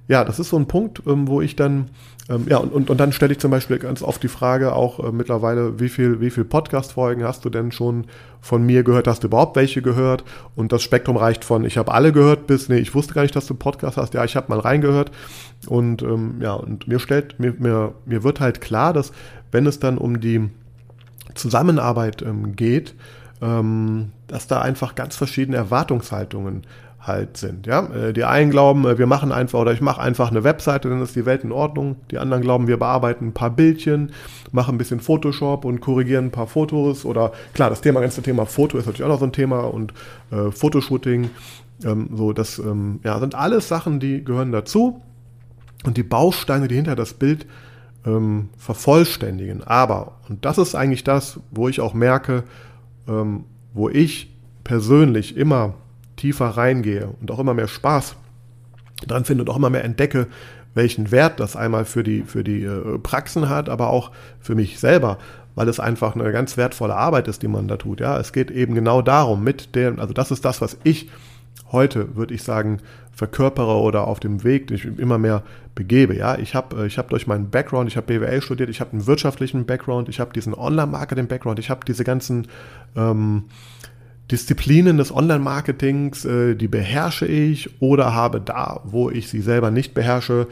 ja, 0.08 0.24
das 0.24 0.40
ist 0.40 0.50
so 0.50 0.58
ein 0.58 0.68
Punkt, 0.68 1.02
ähm, 1.06 1.28
wo 1.28 1.42
ich 1.42 1.56
dann, 1.56 1.90
ähm, 2.30 2.46
ja, 2.48 2.58
und, 2.58 2.72
und, 2.72 2.90
und 2.90 2.98
dann 2.98 3.12
stelle 3.12 3.34
ich 3.34 3.40
zum 3.40 3.52
Beispiel 3.52 3.78
ganz 3.78 4.02
oft 4.02 4.24
die 4.24 4.30
Frage 4.30 4.74
auch 4.74 5.04
äh, 5.04 5.12
mittlerweile, 5.12 5.80
wie 5.80 5.90
viel, 5.90 6.22
wie 6.22 6.30
viel 6.30 6.46
Podcast-Folgen 6.46 7.24
hast 7.24 7.44
du 7.44 7.50
denn 7.50 7.72
schon 7.72 8.06
von 8.40 8.66
mir 8.66 8.84
gehört? 8.84 9.08
Hast 9.08 9.24
du 9.24 9.28
überhaupt 9.28 9.58
welche 9.58 9.82
gehört? 9.82 10.24
Und 10.56 10.72
das 10.72 10.82
Spektrum 10.82 11.18
reicht 11.18 11.44
von, 11.44 11.66
ich 11.66 11.78
habe 11.78 11.94
alle 11.94 12.14
gehört, 12.14 12.48
bis, 12.48 12.70
nee, 12.70 12.78
ich 12.78 12.96
wusste 12.96 13.14
gar 13.14 13.24
nicht, 13.24 13.36
dass 13.36 13.48
du 13.48 13.54
einen 13.54 13.60
Podcast 13.60 13.98
hast. 13.98 14.14
Ja, 14.14 14.24
ich 14.24 14.38
habe 14.38 14.48
mal 14.50 14.60
reingehört. 14.60 15.12
Und 15.68 16.02
ähm, 16.04 16.36
ja, 16.42 16.54
und 16.54 16.88
mir 16.88 17.00
stellt, 17.00 17.40
mir, 17.40 17.54
mir, 17.58 17.94
mir 18.06 18.24
wird 18.24 18.40
halt 18.40 18.62
klar, 18.62 18.94
dass 18.94 19.12
wenn 19.52 19.66
es 19.66 19.80
dann 19.80 19.98
um 19.98 20.22
die 20.22 20.50
Zusammenarbeit 21.36 22.22
ähm, 22.22 22.56
geht, 22.56 22.96
ähm, 23.42 24.12
dass 24.28 24.48
da 24.48 24.62
einfach 24.62 24.96
ganz 24.96 25.16
verschiedene 25.16 25.58
Erwartungshaltungen 25.58 26.64
halt 27.08 27.38
sind. 27.38 27.66
Ja? 27.66 27.88
Äh, 27.88 28.14
die 28.14 28.24
einen 28.24 28.52
glauben, 28.52 28.86
äh, 28.86 28.98
wir 28.98 29.08
machen 29.08 29.32
einfach 29.32 29.60
oder 29.60 29.74
ich 29.74 29.82
mache 29.82 30.02
einfach 30.02 30.30
eine 30.30 30.44
Webseite, 30.44 30.90
dann 30.90 31.02
ist 31.02 31.16
die 31.16 31.26
Welt 31.26 31.44
in 31.44 31.52
Ordnung. 31.52 31.96
Die 32.12 32.18
anderen 32.18 32.44
glauben, 32.44 32.68
wir 32.68 32.78
bearbeiten 32.78 33.28
ein 33.28 33.34
paar 33.34 33.50
Bildchen, 33.50 34.12
machen 34.52 34.76
ein 34.76 34.78
bisschen 34.78 35.00
Photoshop 35.00 35.66
und 35.66 35.80
korrigieren 35.80 36.26
ein 36.26 36.32
paar 36.32 36.48
Fotos. 36.48 37.06
Oder 37.06 37.32
klar, 37.54 37.70
das 37.70 37.82
Thema, 37.82 38.02
ganze 38.02 38.22
Thema 38.22 38.46
Foto 38.46 38.78
ist 38.78 38.86
natürlich 38.86 39.04
auch 39.04 39.14
noch 39.14 39.20
so 39.20 39.26
ein 39.26 39.34
Thema 39.34 39.62
und 39.62 39.94
äh, 40.32 40.52
Fotoshooting. 40.52 41.30
Ähm, 41.84 42.10
so, 42.14 42.34
das 42.34 42.60
ähm, 42.60 43.00
ja, 43.04 43.20
sind 43.20 43.36
alles 43.36 43.68
Sachen, 43.68 44.00
die 44.00 44.24
gehören 44.24 44.52
dazu. 44.52 45.02
Und 45.84 45.98
die 45.98 46.04
Bausteine, 46.04 46.68
die 46.68 46.76
hinter 46.76 46.96
das 46.96 47.14
Bild 47.14 47.46
ähm, 48.06 48.50
vervollständigen. 48.58 49.64
Aber, 49.64 50.14
und 50.28 50.44
das 50.44 50.58
ist 50.58 50.76
eigentlich 50.76 51.04
das, 51.04 51.40
wo 51.52 51.70
ich 51.70 51.80
auch 51.80 51.94
merke, 51.94 52.44
ähm, 53.08 53.46
wo 53.74 53.90
ich 53.90 54.34
persönlich 54.64 55.38
immer 55.38 55.76
tiefer 56.18 56.50
reingehe 56.50 57.10
und 57.22 57.32
auch 57.32 57.40
immer 57.40 57.54
mehr 57.54 57.70
Spaß 57.70 58.16
dran 59.08 59.26
finde 59.26 59.44
und 59.44 59.50
auch 59.50 59.58
immer 59.58 59.70
mehr 59.70 59.86
entdecke, 59.86 60.28
welchen 60.74 61.12
Wert 61.12 61.40
das 61.40 61.56
einmal 61.56 61.86
für 61.86 62.04
die, 62.04 62.24
für 62.24 62.44
die 62.44 62.64
äh, 62.64 63.00
Praxen 63.00 63.50
hat, 63.50 63.70
aber 63.70 63.90
auch 63.90 64.12
für 64.40 64.56
mich 64.56 64.80
selber, 64.80 65.18
weil 65.56 65.70
es 65.70 65.80
einfach 65.80 66.16
eine 66.16 66.32
ganz 66.32 66.58
wertvolle 66.58 66.96
Arbeit 66.96 67.28
ist, 67.28 67.42
die 67.42 67.48
man 67.48 67.68
da 67.68 67.78
tut. 67.78 68.00
Ja, 68.00 68.20
es 68.20 68.34
geht 68.34 68.52
eben 68.52 68.76
genau 68.76 69.02
darum, 69.02 69.44
mit 69.44 69.76
dem, 69.76 70.00
also 70.00 70.14
das 70.14 70.32
ist 70.32 70.46
das, 70.46 70.62
was 70.62 70.78
ich 70.84 71.10
heute, 71.72 72.16
würde 72.16 72.34
ich 72.34 72.44
sagen, 72.44 72.80
verkörpere 73.12 73.82
oder 73.82 74.08
auf 74.08 74.20
dem 74.20 74.44
Weg, 74.44 74.68
den 74.68 74.78
ich 74.78 74.86
immer 74.86 75.18
mehr 75.18 75.42
begebe. 75.74 76.16
Ja, 76.16 76.38
ich 76.38 76.54
habe 76.54 76.84
äh, 76.84 76.86
ich 76.86 76.98
hab 76.98 77.10
durch 77.10 77.26
meinen 77.26 77.50
Background, 77.50 77.90
ich 77.90 77.98
habe 77.98 78.08
BWL 78.08 78.42
studiert, 78.42 78.70
ich 78.70 78.80
habe 78.80 78.92
einen 78.94 79.08
wirtschaftlichen 79.08 79.66
Background, 79.66 80.10
ich 80.10 80.20
habe 80.20 80.32
diesen 80.34 80.54
Online-Marketing-Background, 80.54 81.58
ich 81.58 81.72
habe 81.72 81.82
diese 81.86 82.04
ganzen 82.04 82.48
ähm, 82.96 83.46
Disziplinen 84.32 84.98
des 84.98 85.14
Online-Marketings, 85.14 86.26
äh, 86.26 86.56
die 86.56 86.68
beherrsche 86.68 87.26
ich 87.26 87.82
oder 87.82 88.14
habe 88.14 88.42
da, 88.42 88.82
wo 88.84 89.10
ich 89.10 89.30
sie 89.30 89.42
selber 89.42 89.72
nicht 89.72 89.94
beherrsche, 89.94 90.48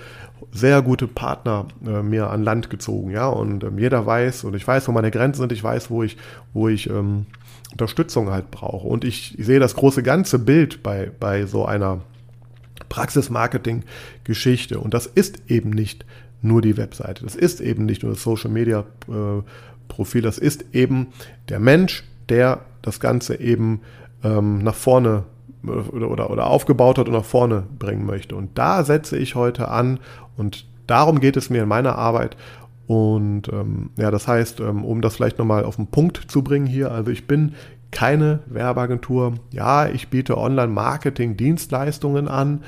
sehr 0.52 0.82
gute 0.82 1.08
Partner 1.08 1.68
äh, 1.86 2.02
mir 2.02 2.30
an 2.30 2.44
Land 2.44 2.70
gezogen, 2.70 3.12
ja. 3.12 3.28
Und 3.28 3.64
ähm, 3.64 3.78
jeder 3.78 4.06
weiß 4.06 4.46
und 4.46 4.56
ich 4.56 4.66
weiß, 4.66 4.88
wo 4.88 4.94
meine 4.94 5.12
Grenzen 5.12 5.42
sind, 5.42 5.52
ich 5.52 5.64
weiß, 5.64 5.90
wo 5.90 6.04
ich, 6.04 6.18
wo 6.54 6.70
ich 6.70 6.90
ähm, 6.90 7.26
Unterstützung 7.72 8.30
halt 8.30 8.52
brauche. 8.52 8.88
Und 8.88 9.04
ich, 9.04 9.38
ich 9.38 9.46
sehe 9.46 9.60
das 9.60 9.76
große 9.76 10.04
ganze 10.04 10.40
Bild 10.40 10.82
bei, 10.82 11.12
bei 11.20 11.46
so 11.46 11.66
einer 11.66 12.02
Praxis-Marketing-Geschichte. 12.88 14.80
Und 14.80 14.94
das 14.94 15.06
ist 15.06 15.50
eben 15.50 15.72
nicht 15.72 16.06
nur 16.42 16.62
die 16.62 16.78
Webseite, 16.78 17.24
das 17.24 17.36
ist 17.36 17.60
eben 17.60 17.86
nicht 17.86 18.04
nur 18.04 18.14
das 18.14 18.24
Social-Media-Profil, 18.24 20.22
äh, 20.22 20.24
das 20.24 20.38
ist 20.38 20.66
eben 20.74 21.08
der 21.50 21.60
Mensch, 21.60 22.04
der 22.30 22.62
das 22.86 23.00
Ganze 23.00 23.40
eben 23.40 23.82
ähm, 24.24 24.60
nach 24.60 24.76
vorne 24.76 25.24
oder, 25.66 26.12
oder, 26.12 26.30
oder 26.30 26.48
aufgebaut 26.48 26.98
hat 26.98 27.08
und 27.08 27.14
nach 27.14 27.26
vorne 27.26 27.64
bringen 27.80 28.06
möchte. 28.06 28.36
Und 28.36 28.58
da 28.58 28.84
setze 28.84 29.18
ich 29.18 29.36
heute 29.36 29.70
an 29.70 30.00
und 30.38 30.66
darum 30.88 31.20
geht 31.20 31.38
es 31.38 31.50
mir 31.50 31.64
in 31.64 31.70
meiner 31.70 31.98
Arbeit. 31.98 32.38
Und 32.88 33.48
ähm, 33.52 33.90
ja, 33.98 34.12
das 34.12 34.28
heißt, 34.28 34.60
ähm, 34.60 34.86
um 34.86 35.02
das 35.02 35.16
vielleicht 35.16 35.40
nochmal 35.40 35.66
auf 35.66 35.78
den 35.78 35.88
Punkt 35.88 36.26
zu 36.28 36.44
bringen 36.44 36.68
hier, 36.68 36.92
also 36.92 37.10
ich 37.10 37.26
bin 37.26 37.54
keine 37.90 38.40
Werbeagentur. 38.46 39.36
Ja, 39.52 39.88
ich 39.88 40.10
biete 40.10 40.38
Online-Marketing-Dienstleistungen 40.38 42.28
an. 42.28 42.64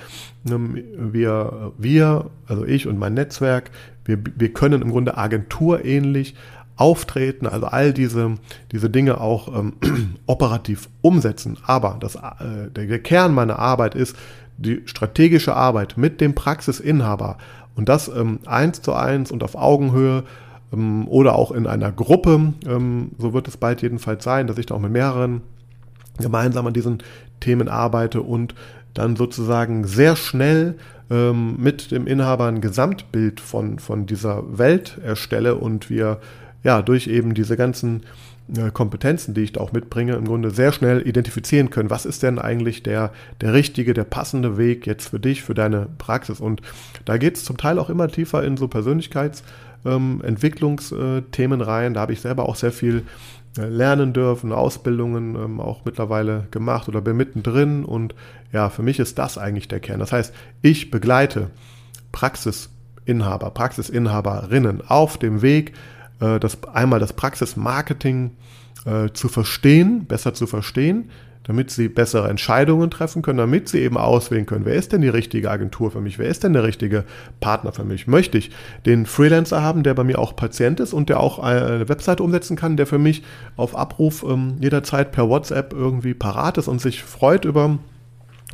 Ähm, 0.49 0.83
wir, 0.97 1.73
wir, 1.77 2.31
also 2.47 2.65
ich 2.65 2.87
und 2.87 2.97
mein 2.97 3.13
Netzwerk, 3.13 3.69
wir, 4.05 4.17
wir 4.35 4.53
können 4.53 4.81
im 4.81 4.89
Grunde 4.89 5.17
agenturähnlich 5.17 6.33
auftreten, 6.77 7.47
also 7.47 7.65
all 7.65 7.91
diese, 7.91 8.35
diese 8.71 8.89
Dinge 8.89 9.19
auch 9.19 9.47
ähm, 9.53 9.73
operativ 10.27 10.89
umsetzen. 11.01 11.57
Aber 11.65 11.97
das, 11.99 12.15
äh, 12.15 12.71
der 12.73 12.99
Kern 12.99 13.33
meiner 13.33 13.59
Arbeit 13.59 13.95
ist 13.95 14.15
die 14.57 14.81
strategische 14.85 15.55
Arbeit 15.55 15.97
mit 15.97 16.21
dem 16.21 16.33
Praxisinhaber 16.33 17.37
und 17.75 17.89
das 17.89 18.07
ähm, 18.07 18.39
eins 18.45 18.81
zu 18.81 18.93
eins 18.93 19.31
und 19.31 19.43
auf 19.43 19.55
Augenhöhe 19.55 20.23
ähm, 20.73 21.07
oder 21.07 21.35
auch 21.35 21.51
in 21.51 21.67
einer 21.67 21.91
Gruppe, 21.91 22.53
ähm, 22.65 23.11
so 23.17 23.33
wird 23.33 23.47
es 23.47 23.57
bald 23.57 23.81
jedenfalls 23.81 24.23
sein, 24.23 24.47
dass 24.47 24.57
ich 24.57 24.65
da 24.65 24.75
auch 24.75 24.79
mit 24.79 24.91
mehreren 24.91 25.41
gemeinsam 26.17 26.65
an 26.65 26.73
diesen 26.73 27.03
Themen 27.39 27.69
arbeite 27.69 28.21
und 28.23 28.55
dann 28.95 29.15
sozusagen 29.15 29.85
sehr 29.85 30.15
schnell 30.15 30.75
ähm, 31.11 31.57
mit 31.57 31.91
dem 31.91 32.07
Inhaber 32.07 32.45
ein 32.45 32.61
Gesamtbild 32.61 33.39
von, 33.39 33.77
von 33.77 34.07
dieser 34.07 34.57
Welt 34.57 34.99
erstelle 35.03 35.55
und 35.55 35.91
wir 35.91 36.19
ja, 36.67 36.81
durch 36.81 37.07
eben 37.07 37.33
diese 37.33 37.55
ganzen 37.55 38.01
äh, 38.53 38.71
Kompetenzen, 38.71 39.33
die 39.33 39.39
ich 39.39 39.53
da 39.53 39.61
auch 39.61 39.71
mitbringe, 39.71 40.15
im 40.15 40.25
Grunde 40.25 40.51
sehr 40.51 40.73
schnell 40.73 41.07
identifizieren 41.07 41.69
können. 41.69 41.89
Was 41.89 42.05
ist 42.05 42.23
denn 42.23 42.39
eigentlich 42.39 42.83
der, 42.83 43.13
der 43.39 43.53
richtige, 43.53 43.93
der 43.93 44.03
passende 44.03 44.57
Weg 44.57 44.85
jetzt 44.85 45.07
für 45.07 45.21
dich, 45.21 45.43
für 45.43 45.53
deine 45.53 45.87
Praxis? 45.97 46.41
Und 46.41 46.61
da 47.05 47.15
geht 47.15 47.37
es 47.37 47.45
zum 47.45 47.55
Teil 47.55 47.79
auch 47.79 47.89
immer 47.89 48.09
tiefer 48.09 48.43
in 48.43 48.57
so 48.57 48.67
Persönlichkeitsentwicklungsthemen 48.67 51.61
ähm, 51.61 51.65
rein. 51.65 51.93
Da 51.93 52.01
habe 52.01 52.11
ich 52.11 52.19
selber 52.19 52.49
auch 52.49 52.57
sehr 52.57 52.73
viel 52.73 53.03
äh, 53.57 53.65
lernen 53.65 54.11
dürfen, 54.11 54.51
Ausbildungen 54.51 55.35
ähm, 55.35 55.61
auch 55.61 55.85
mittlerweile 55.85 56.47
gemacht 56.51 56.89
oder 56.89 56.99
bin 56.99 57.15
mittendrin. 57.15 57.85
Und 57.85 58.13
ja, 58.51 58.69
für 58.69 58.83
mich 58.83 58.99
ist 58.99 59.17
das 59.17 59.37
eigentlich 59.37 59.69
der 59.69 59.79
Kern. 59.79 60.01
Das 60.01 60.11
heißt, 60.11 60.33
ich 60.61 60.91
begleite 60.91 61.49
Praxisinhaber, 62.11 63.51
Praxisinhaberinnen 63.51 64.81
auf 64.85 65.17
dem 65.17 65.41
Weg, 65.41 65.71
äh, 66.19 66.39
das, 66.39 66.63
einmal 66.73 66.99
das 66.99 67.13
Praxismarketing 67.13 68.31
äh, 68.85 69.09
zu 69.13 69.27
verstehen, 69.27 70.05
besser 70.05 70.33
zu 70.33 70.47
verstehen, 70.47 71.09
damit 71.43 71.71
sie 71.71 71.87
bessere 71.87 72.29
Entscheidungen 72.29 72.91
treffen 72.91 73.21
können, 73.21 73.37
damit 73.37 73.69
sie 73.69 73.79
eben 73.79 73.97
auswählen 73.97 74.45
können, 74.45 74.65
wer 74.65 74.75
ist 74.75 74.91
denn 74.91 75.01
die 75.01 75.07
richtige 75.07 75.49
Agentur 75.49 75.91
für 75.91 76.01
mich, 76.01 76.19
wer 76.19 76.27
ist 76.27 76.43
denn 76.43 76.51
der 76.51 76.63
richtige 76.63 77.05
Partner 77.39 77.71
für 77.71 77.85
mich. 77.85 78.05
Möchte 78.05 78.37
ich 78.37 78.51
den 78.85 79.05
Freelancer 79.05 79.61
haben, 79.61 79.83
der 79.83 79.93
bei 79.93 80.03
mir 80.03 80.19
auch 80.19 80.35
Patient 80.35 80.81
ist 80.81 80.91
und 80.91 81.07
der 81.07 81.21
auch 81.21 81.39
eine 81.39 81.87
Webseite 81.87 82.21
umsetzen 82.21 82.57
kann, 82.57 82.75
der 82.75 82.85
für 82.85 82.99
mich 82.99 83.23
auf 83.55 83.77
Abruf 83.77 84.25
ähm, 84.27 84.57
jederzeit 84.59 85.13
per 85.13 85.29
WhatsApp 85.29 85.73
irgendwie 85.73 86.13
parat 86.13 86.57
ist 86.57 86.67
und 86.67 86.81
sich 86.81 87.01
freut 87.01 87.45
über 87.45 87.79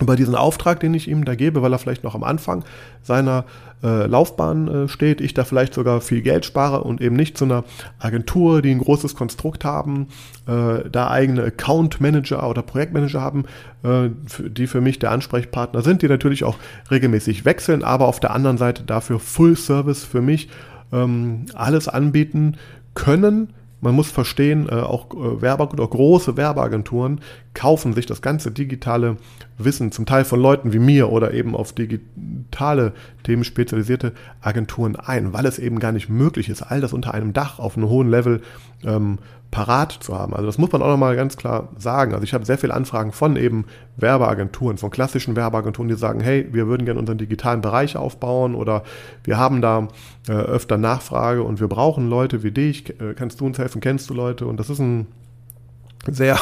über 0.02 0.16
diesen 0.16 0.36
Auftrag, 0.36 0.80
den 0.80 0.94
ich 0.94 1.08
ihm 1.08 1.24
da 1.24 1.36
gebe, 1.36 1.62
weil 1.62 1.72
er 1.72 1.80
vielleicht 1.80 2.04
noch 2.04 2.16
am 2.16 2.24
Anfang 2.24 2.64
seiner 3.04 3.46
äh, 3.84 4.08
Laufbahn 4.08 4.68
äh, 4.68 4.88
steht, 4.88 5.22
ich 5.22 5.34
da 5.34 5.44
vielleicht 5.44 5.74
sogar 5.74 6.02
viel 6.02 6.22
Geld 6.22 6.46
spare 6.46 6.84
und 6.84 7.00
eben 7.00 7.16
nicht 7.16 7.38
zu 7.38 7.46
einer 7.46 7.64
Agentur, 8.00 8.62
die 8.62 8.72
ein 8.72 8.80
großes 8.80 9.16
Konstrukt 9.16 9.66
haben, 9.66 10.08
äh, 10.48 10.90
da 10.90 11.10
eigene 11.10 11.44
Account 11.44 12.02
Manager 12.02 12.50
oder 12.50 12.64
Projektmanager 12.64 13.22
haben, 13.22 13.44
äh, 13.84 14.10
die 14.40 14.68
für 14.68 14.82
mich 14.82 15.00
der 15.00 15.12
Ansprechpartner 15.12 15.82
sind, 15.84 16.02
die 16.02 16.08
natürlich 16.08 16.44
auch 16.44 16.56
regelmäßig 16.90 17.46
wechseln, 17.46 17.84
aber 17.84 18.08
auf 18.08 18.20
der 18.20 18.32
anderen 18.32 18.58
Seite 18.58 18.84
dafür 18.84 19.20
Full 19.20 19.56
Service 19.56 20.04
für 20.04 20.22
mich 20.22 20.50
ähm, 20.92 21.46
alles 21.54 21.88
anbieten 21.88 22.58
können, 22.96 23.50
man 23.84 23.96
muss 23.96 24.10
verstehen, 24.10 24.70
äh, 24.70 24.76
auch 24.76 25.12
äh, 25.12 25.42
Werbe 25.42 25.68
oder 25.68 25.86
große 25.86 26.38
Werbeagenturen 26.38 27.20
kaufen 27.54 27.94
sich 27.94 28.06
das 28.06 28.22
ganze 28.22 28.52
digitale 28.52 29.18
Wissen, 29.58 29.92
zum 29.92 30.06
Teil 30.06 30.26
von 30.26 30.40
Leuten 30.40 30.74
wie 30.74 30.80
mir 30.80 31.12
oder 31.12 31.34
eben 31.34 31.56
auf 31.56 31.74
digitale 31.74 32.94
Themen 33.24 33.44
spezialisierte 33.44 34.14
Agenturen 34.42 34.96
ein, 34.96 35.34
weil 35.34 35.46
es 35.46 35.60
eben 35.60 35.80
gar 35.80 35.92
nicht 35.92 36.10
möglich 36.10 36.50
ist, 36.50 36.64
all 36.64 36.82
das 36.82 36.94
unter 36.94 37.14
einem 37.14 37.34
Dach 37.34 37.60
auf 37.60 37.78
einem 37.78 37.90
hohen 37.90 38.10
Level 38.10 38.42
ähm, 38.84 39.20
parat 39.54 39.92
zu 39.92 40.18
haben. 40.18 40.34
Also 40.34 40.48
das 40.48 40.58
muss 40.58 40.72
man 40.72 40.82
auch 40.82 40.88
nochmal 40.88 41.16
ganz 41.16 41.38
klar 41.38 41.70
sagen. 41.78 42.14
Also 42.14 42.24
ich 42.24 42.34
habe 42.34 42.44
sehr 42.44 42.58
viele 42.58 42.74
Anfragen 42.74 43.12
von 43.12 43.36
eben 43.36 43.66
Werbeagenturen, 43.98 44.80
von 44.80 44.90
klassischen 44.90 45.36
Werbeagenturen, 45.36 45.90
die 45.90 45.96
sagen, 45.96 46.22
hey, 46.22 46.48
wir 46.52 46.66
würden 46.66 46.86
gerne 46.86 47.00
unseren 47.00 47.20
digitalen 47.20 47.62
Bereich 47.62 47.96
aufbauen 47.96 48.56
oder 48.56 48.82
wir 49.24 49.38
haben 49.38 49.62
da 49.62 49.90
äh, 50.28 50.32
öfter 50.32 50.80
Nachfrage 50.80 51.44
und 51.44 51.60
wir 51.60 51.68
brauchen 51.68 52.10
Leute 52.10 52.42
wie 52.42 52.50
dich, 52.50 53.00
äh, 53.00 53.14
kannst 53.16 53.42
du 53.42 53.46
uns 53.46 53.60
helfen, 53.60 53.80
kennst 53.80 54.10
du 54.10 54.16
Leute? 54.16 54.48
Und 54.48 54.60
das 54.60 54.72
ist 54.72 54.80
ein 54.80 55.06
sehr, 56.12 56.38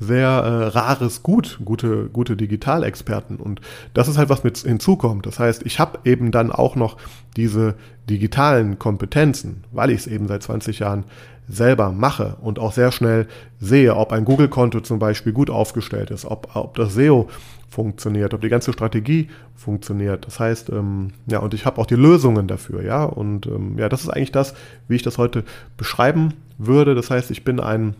sehr 0.00 0.28
äh, 0.28 0.64
rares 0.68 1.22
Gut, 1.22 1.60
gute, 1.64 2.08
gute 2.08 2.36
Digitalexperten. 2.36 3.36
Und 3.36 3.60
das 3.94 4.08
ist 4.08 4.18
halt, 4.18 4.28
was 4.28 4.44
mit 4.44 4.58
hinzukommt. 4.58 5.26
Das 5.26 5.38
heißt, 5.38 5.64
ich 5.64 5.78
habe 5.78 6.00
eben 6.04 6.30
dann 6.30 6.52
auch 6.52 6.76
noch 6.76 6.96
diese 7.36 7.74
digitalen 8.08 8.78
Kompetenzen, 8.78 9.64
weil 9.72 9.90
ich 9.90 10.00
es 10.00 10.06
eben 10.06 10.28
seit 10.28 10.42
20 10.42 10.78
Jahren 10.78 11.04
selber 11.48 11.92
mache 11.92 12.36
und 12.42 12.58
auch 12.58 12.72
sehr 12.72 12.92
schnell 12.92 13.26
sehe, 13.58 13.96
ob 13.96 14.12
ein 14.12 14.26
Google-Konto 14.26 14.80
zum 14.80 14.98
Beispiel 14.98 15.32
gut 15.32 15.48
aufgestellt 15.48 16.10
ist, 16.10 16.26
ob, 16.26 16.54
ob 16.54 16.76
das 16.76 16.92
SEO 16.92 17.28
funktioniert, 17.70 18.34
ob 18.34 18.40
die 18.42 18.48
ganze 18.48 18.72
Strategie 18.72 19.28
funktioniert. 19.54 20.26
Das 20.26 20.40
heißt, 20.40 20.70
ähm, 20.70 21.12
ja, 21.26 21.38
und 21.38 21.54
ich 21.54 21.64
habe 21.64 21.80
auch 21.80 21.86
die 21.86 21.96
Lösungen 21.96 22.48
dafür, 22.48 22.82
ja. 22.82 23.04
Und 23.04 23.46
ähm, 23.46 23.78
ja, 23.78 23.88
das 23.88 24.02
ist 24.02 24.10
eigentlich 24.10 24.32
das, 24.32 24.54
wie 24.88 24.96
ich 24.96 25.02
das 25.02 25.18
heute 25.18 25.44
beschreiben 25.76 26.34
würde. 26.58 26.94
Das 26.94 27.10
heißt, 27.10 27.30
ich 27.30 27.44
bin 27.44 27.60
ein 27.60 27.94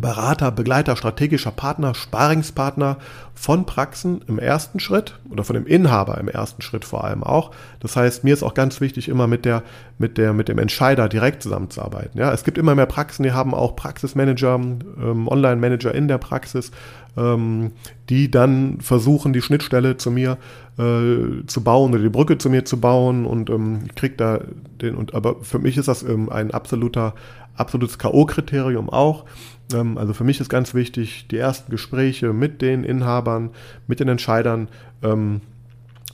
Berater, 0.00 0.50
Begleiter, 0.50 0.96
strategischer 0.96 1.52
Partner, 1.52 1.94
Sparingspartner 1.94 2.98
von 3.34 3.64
Praxen 3.64 4.22
im 4.26 4.38
ersten 4.38 4.80
Schritt 4.80 5.18
oder 5.30 5.44
von 5.44 5.54
dem 5.54 5.66
Inhaber 5.66 6.18
im 6.18 6.28
ersten 6.28 6.62
Schritt 6.62 6.84
vor 6.84 7.04
allem 7.04 7.22
auch. 7.22 7.52
Das 7.80 7.96
heißt, 7.96 8.24
mir 8.24 8.34
ist 8.34 8.42
auch 8.42 8.54
ganz 8.54 8.80
wichtig, 8.80 9.08
immer 9.08 9.26
mit 9.26 9.44
der, 9.44 9.62
mit 9.98 10.18
der, 10.18 10.32
mit 10.32 10.48
dem 10.48 10.58
Entscheider 10.58 11.08
direkt 11.08 11.42
zusammenzuarbeiten. 11.42 12.18
Ja, 12.18 12.32
es 12.32 12.44
gibt 12.44 12.58
immer 12.58 12.74
mehr 12.74 12.86
Praxen, 12.86 13.22
die 13.22 13.32
haben 13.32 13.54
auch 13.54 13.76
Praxismanager, 13.76 14.54
ähm, 14.56 15.28
Online-Manager 15.28 15.94
in 15.94 16.08
der 16.08 16.18
Praxis, 16.18 16.72
ähm, 17.16 17.72
die 18.08 18.30
dann 18.30 18.80
versuchen, 18.80 19.32
die 19.32 19.42
Schnittstelle 19.42 19.96
zu 19.96 20.10
mir 20.10 20.38
äh, 20.78 21.46
zu 21.46 21.62
bauen 21.62 21.92
oder 21.92 22.02
die 22.02 22.08
Brücke 22.08 22.38
zu 22.38 22.50
mir 22.50 22.64
zu 22.64 22.80
bauen 22.80 23.26
und 23.26 23.48
ähm, 23.50 23.82
ich 23.86 23.94
krieg 23.94 24.18
da 24.18 24.40
den 24.80 24.96
und 24.96 25.14
aber 25.14 25.36
für 25.42 25.60
mich 25.60 25.76
ist 25.76 25.86
das 25.86 26.02
ähm, 26.02 26.28
ein 26.30 26.50
absoluter 26.50 27.14
absolutes 27.56 27.98
K.O.-Kriterium 27.98 28.88
auch. 28.88 29.24
Ähm, 29.72 29.98
also 29.98 30.12
für 30.12 30.24
mich 30.24 30.40
ist 30.40 30.48
ganz 30.48 30.74
wichtig, 30.74 31.26
die 31.30 31.38
ersten 31.38 31.70
Gespräche 31.70 32.32
mit 32.32 32.62
den 32.62 32.84
Inhabern, 32.84 33.50
mit 33.86 34.00
den 34.00 34.08
Entscheidern 34.08 34.68
ähm, 35.02 35.40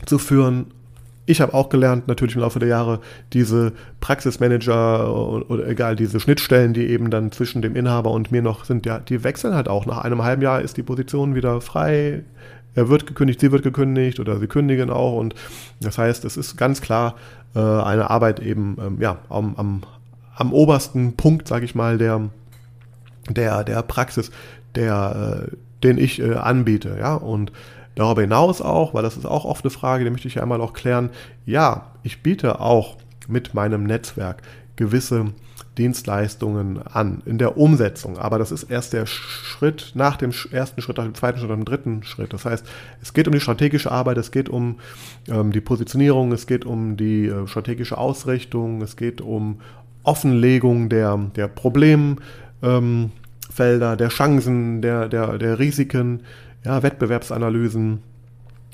zu 0.06 0.18
führen. 0.18 0.66
Ich 1.26 1.40
habe 1.40 1.54
auch 1.54 1.68
gelernt, 1.68 2.09
natürlich 2.09 2.35
im 2.35 2.40
Laufe 2.40 2.59
der 2.59 2.68
Jahre, 2.68 3.00
diese 3.32 3.73
Praxismanager 4.00 5.14
oder, 5.49 5.68
egal, 5.68 5.94
diese 5.94 6.18
Schnittstellen, 6.18 6.73
die 6.75 6.87
eben 6.88 7.11
dann 7.11 7.30
zwischen 7.30 7.62
dem 7.62 7.76
Inhaber 7.76 8.11
und 8.11 8.32
mir 8.32 8.42
noch 8.42 8.64
sind, 8.64 8.85
ja, 8.85 8.99
die 8.99 9.23
wechseln 9.23 9.54
halt 9.54 9.68
auch. 9.68 9.87
Nach 9.87 9.99
einem 9.99 10.25
halben 10.25 10.42
Jahr 10.42 10.61
ist 10.61 10.76
die 10.76 10.82
Position 10.82 11.35
wieder 11.37 11.61
frei. 11.61 12.25
Er 12.75 12.88
wird 12.88 13.06
gekündigt, 13.06 13.40
sie 13.40 13.52
wird 13.52 13.62
gekündigt 13.62 14.18
oder 14.18 14.38
sie 14.38 14.47
kündigen 14.47 14.90
auch. 14.90 15.18
Und 15.18 15.35
das 15.80 15.99
heißt, 15.99 16.25
es 16.25 16.37
ist 16.37 16.56
ganz 16.56 16.80
klar 16.80 17.14
äh, 17.54 17.61
eine 17.61 18.11
Arbeit 18.11 18.40
eben 18.40 18.76
ähm, 18.80 18.97
ja, 19.00 19.18
am, 19.28 19.54
am, 19.56 19.82
am 20.40 20.54
obersten 20.54 21.16
Punkt, 21.16 21.47
sage 21.47 21.66
ich 21.66 21.75
mal, 21.75 21.99
der, 21.99 22.30
der, 23.28 23.62
der 23.62 23.82
Praxis, 23.82 24.30
der, 24.75 25.49
äh, 25.50 25.56
den 25.82 25.99
ich 25.99 26.18
äh, 26.18 26.35
anbiete. 26.35 26.97
Ja? 26.99 27.14
Und 27.14 27.52
darüber 27.94 28.23
hinaus 28.23 28.62
auch, 28.62 28.94
weil 28.94 29.02
das 29.02 29.18
ist 29.18 29.26
auch 29.26 29.44
oft 29.44 29.64
eine 29.64 29.70
Frage, 29.70 30.04
die 30.04 30.11
möchte 30.11 30.28
ich 30.28 30.37
ja 30.37 30.42
einmal 30.42 30.62
auch 30.62 30.73
klären, 30.73 31.11
ja, 31.44 31.92
ich 32.02 32.23
biete 32.23 32.61
auch 32.61 32.97
mit 33.28 33.52
meinem 33.52 33.85
Netzwerk 33.85 34.42
gewisse 34.76 35.26
Dienstleistungen 35.76 36.82
an 36.82 37.23
in 37.26 37.38
der 37.38 37.56
Umsetzung. 37.56 38.18
Aber 38.18 38.38
das 38.38 38.50
ist 38.50 38.64
erst 38.64 38.92
der 38.92 39.06
Schritt 39.06 39.92
nach 39.94 40.16
dem 40.16 40.32
ersten 40.50 40.80
Schritt, 40.82 40.99
nach 40.99 41.04
dem 41.04 41.14
zweiten 41.14 41.38
Schritt, 41.38 41.49
nach 41.49 41.56
dem 41.56 41.64
dritten 41.64 42.02
Schritt. 42.02 42.32
Das 42.32 42.44
heißt, 42.44 42.66
es 43.00 43.12
geht 43.12 43.28
um 43.28 43.32
die 43.32 43.40
strategische 43.40 43.90
Arbeit, 43.90 44.18
es 44.18 44.30
geht 44.30 44.49
um 44.49 44.78
ähm, 45.28 45.52
die 45.52 45.61
Positionierung, 45.61 46.32
es 46.32 46.47
geht 46.47 46.64
um 46.64 46.97
die 46.97 47.26
äh, 47.26 47.47
strategische 47.47 47.99
Ausrichtung, 47.99 48.82
es 48.82 48.97
geht 48.97 49.20
um 49.20 49.61
Offenlegung 50.02 50.88
der, 50.88 51.19
der 51.37 51.49
Problem, 51.49 52.16
ähm, 52.62 53.12
der 53.59 54.09
Chancen, 54.09 54.80
der, 54.80 55.09
der, 55.09 55.37
der 55.37 55.59
Risiken, 55.59 56.23
ja, 56.64 56.83
Wettbewerbsanalysen. 56.83 58.02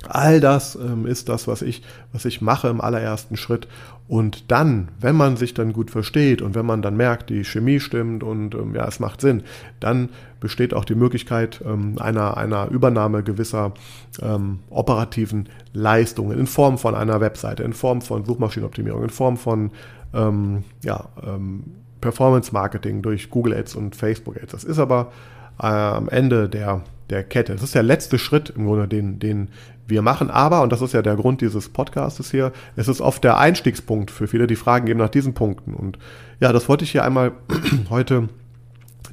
All 0.07 0.39
das 0.39 0.75
ähm, 0.75 1.05
ist 1.05 1.27
das, 1.27 1.47
was 1.47 1.61
ich, 1.61 1.81
was 2.13 2.25
ich 2.25 2.41
mache 2.41 2.67
im 2.67 2.79
allerersten 2.79 3.35
Schritt. 3.35 3.67
Und 4.07 4.51
dann, 4.51 4.89
wenn 5.01 5.15
man 5.15 5.35
sich 5.35 5.53
dann 5.53 5.73
gut 5.73 5.91
versteht 5.91 6.41
und 6.41 6.55
wenn 6.55 6.65
man 6.65 6.81
dann 6.81 6.95
merkt, 6.95 7.29
die 7.29 7.43
Chemie 7.43 7.79
stimmt 7.79 8.23
und 8.23 8.55
ähm, 8.55 8.73
ja, 8.73 8.87
es 8.87 8.99
macht 8.99 9.19
Sinn, 9.19 9.43
dann 9.79 10.09
besteht 10.39 10.73
auch 10.73 10.85
die 10.85 10.95
Möglichkeit 10.95 11.61
ähm, 11.65 11.95
einer, 11.99 12.37
einer 12.37 12.69
Übernahme 12.69 13.23
gewisser 13.23 13.73
ähm, 14.21 14.59
operativen 14.69 15.49
Leistungen 15.73 16.39
in 16.39 16.47
Form 16.47 16.77
von 16.77 16.95
einer 16.95 17.19
Webseite, 17.19 17.63
in 17.63 17.73
Form 17.73 18.01
von 18.01 18.23
Suchmaschinenoptimierung, 18.23 19.03
in 19.03 19.09
Form 19.09 19.35
von 19.35 19.71
ähm, 20.13 20.63
ja, 20.83 21.09
ähm, 21.25 21.63
Performance 22.01 22.51
Marketing 22.53 23.01
durch 23.01 23.29
Google 23.29 23.53
Ads 23.53 23.75
und 23.75 23.95
Facebook 23.95 24.37
Ads. 24.41 24.51
Das 24.51 24.63
ist 24.63 24.79
aber 24.79 25.11
äh, 25.59 25.65
am 25.65 26.09
Ende 26.09 26.49
der, 26.49 26.81
der 27.09 27.23
Kette. 27.23 27.53
Das 27.53 27.63
ist 27.63 27.75
der 27.75 27.83
letzte 27.83 28.19
Schritt 28.19 28.51
im 28.51 28.65
Grunde, 28.65 28.87
den, 28.87 29.19
den 29.19 29.49
wir 29.87 30.01
machen. 30.01 30.29
Aber, 30.29 30.61
und 30.61 30.71
das 30.71 30.81
ist 30.81 30.93
ja 30.93 31.01
der 31.01 31.15
Grund 31.15 31.41
dieses 31.41 31.69
Podcastes 31.69 32.31
hier, 32.31 32.51
es 32.75 32.87
ist 32.87 33.01
oft 33.01 33.23
der 33.23 33.37
Einstiegspunkt 33.37 34.11
für 34.11 34.27
viele, 34.27 34.47
die 34.47 34.55
fragen 34.55 34.87
eben 34.87 34.99
nach 34.99 35.09
diesen 35.09 35.33
Punkten. 35.33 35.73
Und 35.73 35.97
ja, 36.39 36.53
das 36.53 36.69
wollte 36.69 36.83
ich 36.83 36.91
hier 36.91 37.03
einmal 37.03 37.31
heute 37.89 38.29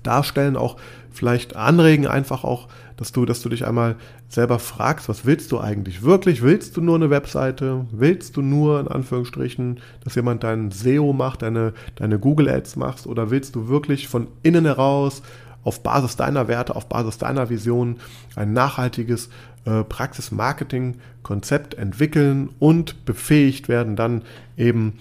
darstellen, 0.03 0.57
auch 0.57 0.77
vielleicht 1.11 1.57
anregen, 1.57 2.07
einfach 2.07 2.45
auch, 2.45 2.69
dass 2.97 3.13
du, 3.13 3.25
dass 3.25 3.43
du 3.43 3.49
dich 3.49 3.67
einmal 3.67 3.97
selber 4.29 4.59
fragst, 4.59 5.09
was 5.09 5.25
willst 5.25 5.53
du 5.53 5.61
eigentlich 5.61 6.03
wirklich? 6.03 6.43
Willst 6.43 6.77
du 6.77 6.81
nur 6.81 6.97
eine 6.97 7.11
Webseite? 7.11 7.87
Willst 7.91 8.37
du 8.37 8.43
nur, 8.43 8.81
in 8.81 8.89
Anführungsstrichen, 8.89 9.81
dass 10.03 10.15
jemand 10.15 10.45
dein 10.45 10.71
SEO 10.71 11.13
macht, 11.13 11.43
deine, 11.43 11.73
deine 11.97 12.19
Google 12.19 12.49
Ads 12.49 12.77
machst? 12.77 13.07
Oder 13.07 13.31
willst 13.31 13.55
du 13.55 13.69
wirklich 13.69 14.09
von 14.09 14.29
innen 14.43 14.65
heraus 14.65 15.23
auf 15.65 15.83
Basis 15.83 16.17
deiner 16.17 16.47
Werte, 16.47 16.77
auf 16.77 16.89
Basis 16.89 17.19
deiner 17.19 17.51
Vision 17.51 17.97
ein 18.37 18.53
nachhaltiges 18.53 19.31
äh, 19.65 19.83
Praxis-Marketing-Konzept 19.83 21.75
entwickeln 21.75 22.51
und 22.59 23.05
befähigt 23.07 23.69
werden, 23.69 23.97
dann 23.97 24.23
eben 24.57 24.99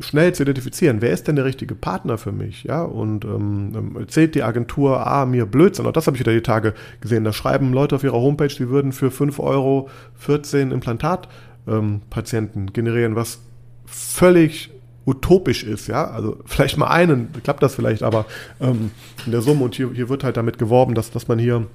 schnell 0.00 0.34
zu 0.34 0.44
identifizieren, 0.44 1.02
wer 1.02 1.10
ist 1.10 1.28
denn 1.28 1.36
der 1.36 1.44
richtige 1.44 1.74
Partner 1.74 2.16
für 2.16 2.32
mich, 2.32 2.64
ja, 2.64 2.82
und 2.82 3.26
ähm, 3.26 3.96
erzählt 3.98 4.34
die 4.34 4.42
Agentur, 4.42 5.06
ah, 5.06 5.26
mir 5.26 5.44
Blödsinn, 5.44 5.86
auch 5.86 5.92
das 5.92 6.06
habe 6.06 6.16
ich 6.16 6.20
wieder 6.20 6.32
die 6.32 6.40
Tage 6.40 6.72
gesehen, 7.02 7.24
da 7.24 7.34
schreiben 7.34 7.74
Leute 7.74 7.96
auf 7.96 8.04
ihrer 8.04 8.16
Homepage, 8.16 8.48
die 8.48 8.70
würden 8.70 8.92
für 8.92 9.10
5 9.10 9.38
Euro 9.38 9.90
14 10.16 10.70
Implantatpatienten 10.70 12.62
ähm, 12.62 12.72
generieren, 12.72 13.14
was 13.14 13.40
völlig 13.84 14.70
utopisch 15.08 15.64
ist, 15.64 15.86
ja, 15.86 16.10
also 16.10 16.36
vielleicht 16.44 16.76
mal 16.76 16.88
einen, 16.88 17.28
klappt 17.42 17.62
das 17.62 17.74
vielleicht, 17.74 18.02
aber 18.02 18.26
ähm, 18.60 18.90
in 19.24 19.32
der 19.32 19.40
Summe. 19.40 19.64
Und 19.64 19.74
hier, 19.74 19.90
hier 19.92 20.10
wird 20.10 20.22
halt 20.22 20.36
damit 20.36 20.58
geworben, 20.58 20.94
dass, 20.94 21.10
dass 21.10 21.28
man 21.28 21.38
hier 21.38 21.66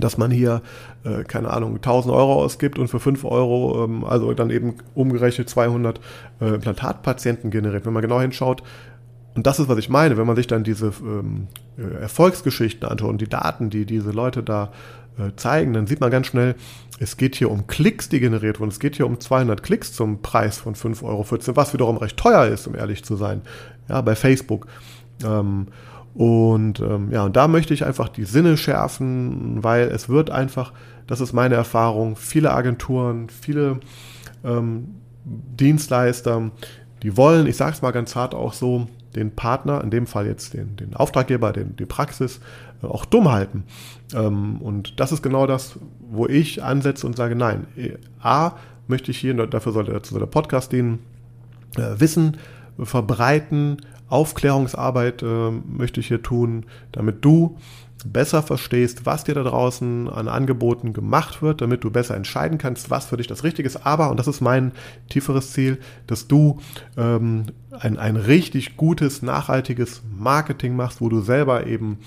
dass 0.00 0.18
man 0.18 0.30
hier, 0.30 0.62
äh, 1.04 1.24
keine 1.24 1.50
Ahnung, 1.50 1.76
1000 1.76 2.14
Euro 2.14 2.34
ausgibt 2.34 2.78
und 2.78 2.88
für 2.88 3.00
5 3.00 3.24
Euro, 3.24 3.84
ähm, 3.84 4.04
also 4.04 4.32
dann 4.32 4.50
eben 4.50 4.76
umgerechnet 4.94 5.48
200 5.48 6.00
äh, 6.40 6.54
Implantatpatienten 6.54 7.50
generiert. 7.50 7.84
Wenn 7.84 7.92
man 7.92 8.02
genau 8.02 8.20
hinschaut, 8.20 8.62
und 9.34 9.46
das 9.46 9.58
ist, 9.58 9.68
was 9.68 9.78
ich 9.78 9.88
meine, 9.88 10.16
wenn 10.16 10.26
man 10.26 10.36
sich 10.36 10.46
dann 10.46 10.62
diese 10.62 10.92
ähm, 11.02 11.48
äh, 11.78 12.02
Erfolgsgeschichten 12.02 12.88
anschaut 12.88 13.08
und 13.08 13.20
die 13.20 13.28
Daten, 13.28 13.70
die 13.70 13.86
diese 13.86 14.10
Leute 14.10 14.42
da 14.42 14.72
äh, 15.18 15.34
zeigen, 15.36 15.72
dann 15.72 15.86
sieht 15.86 16.00
man 16.00 16.10
ganz 16.10 16.26
schnell, 16.26 16.54
es 16.98 17.16
geht 17.16 17.34
hier 17.34 17.50
um 17.50 17.66
Klicks, 17.66 18.08
die 18.08 18.20
generiert 18.20 18.60
wurden. 18.60 18.70
Es 18.70 18.78
geht 18.78 18.96
hier 18.96 19.06
um 19.06 19.18
200 19.18 19.62
Klicks 19.62 19.92
zum 19.92 20.22
Preis 20.22 20.58
von 20.58 20.74
5,14 20.74 21.04
Euro, 21.04 21.26
was 21.56 21.72
wiederum 21.72 21.96
recht 21.96 22.16
teuer 22.16 22.46
ist, 22.46 22.66
um 22.66 22.74
ehrlich 22.74 23.04
zu 23.04 23.16
sein, 23.16 23.42
ja, 23.88 24.00
bei 24.02 24.14
Facebook. 24.14 24.66
Ähm, 25.24 25.68
und 26.14 26.80
ähm, 26.80 27.10
ja, 27.10 27.24
und 27.24 27.36
da 27.36 27.48
möchte 27.48 27.72
ich 27.72 27.84
einfach 27.84 28.08
die 28.08 28.24
Sinne 28.24 28.56
schärfen, 28.56 29.62
weil 29.62 29.88
es 29.88 30.08
wird 30.08 30.30
einfach, 30.30 30.72
das 31.06 31.20
ist 31.20 31.32
meine 31.32 31.54
Erfahrung, 31.54 32.16
viele 32.16 32.52
Agenturen, 32.52 33.28
viele 33.28 33.80
ähm, 34.44 34.88
Dienstleister, 35.24 36.50
die 37.02 37.16
wollen, 37.16 37.46
ich 37.46 37.56
sage 37.56 37.72
es 37.72 37.82
mal 37.82 37.92
ganz 37.92 38.14
hart 38.14 38.34
auch 38.34 38.52
so, 38.52 38.88
den 39.14 39.34
Partner, 39.34 39.82
in 39.82 39.90
dem 39.90 40.06
Fall 40.06 40.26
jetzt 40.26 40.54
den, 40.54 40.76
den 40.76 40.94
Auftraggeber, 40.94 41.52
den, 41.52 41.76
die 41.76 41.86
Praxis, 41.86 42.40
äh, 42.82 42.86
auch 42.86 43.04
dumm 43.04 43.30
halten. 43.30 43.64
Ähm, 44.14 44.60
und 44.60 45.00
das 45.00 45.12
ist 45.12 45.22
genau 45.22 45.46
das, 45.46 45.78
wo 46.10 46.26
ich 46.26 46.62
ansetze 46.62 47.06
und 47.06 47.16
sage, 47.16 47.36
nein, 47.36 47.66
A, 48.22 48.52
möchte 48.86 49.10
ich 49.10 49.18
hier, 49.18 49.34
dafür 49.46 49.72
sollte, 49.72 49.92
dazu 49.92 50.18
der 50.18 50.26
Podcast 50.26 50.72
dienen, 50.72 50.98
äh, 51.76 51.98
Wissen 51.98 52.36
verbreiten, 52.78 53.78
Aufklärungsarbeit 54.12 55.22
äh, 55.22 55.50
möchte 55.50 56.00
ich 56.00 56.08
hier 56.08 56.22
tun, 56.22 56.66
damit 56.92 57.24
du 57.24 57.56
besser 58.04 58.42
verstehst, 58.42 59.06
was 59.06 59.24
dir 59.24 59.34
da 59.34 59.42
draußen 59.42 60.08
an 60.08 60.28
Angeboten 60.28 60.92
gemacht 60.92 61.40
wird, 61.40 61.60
damit 61.60 61.84
du 61.84 61.90
besser 61.90 62.16
entscheiden 62.16 62.58
kannst, 62.58 62.90
was 62.90 63.06
für 63.06 63.16
dich 63.16 63.26
das 63.26 63.44
Richtige 63.44 63.66
ist. 63.66 63.86
Aber, 63.86 64.10
und 64.10 64.18
das 64.18 64.26
ist 64.28 64.40
mein 64.40 64.72
tieferes 65.08 65.52
Ziel, 65.52 65.78
dass 66.06 66.28
du 66.28 66.60
ähm, 66.96 67.46
ein, 67.70 67.98
ein 67.98 68.16
richtig 68.16 68.76
gutes, 68.76 69.22
nachhaltiges 69.22 70.02
Marketing 70.18 70.76
machst, 70.76 71.00
wo 71.00 71.08
du 71.08 71.20
selber 71.20 71.66
eben 71.66 71.98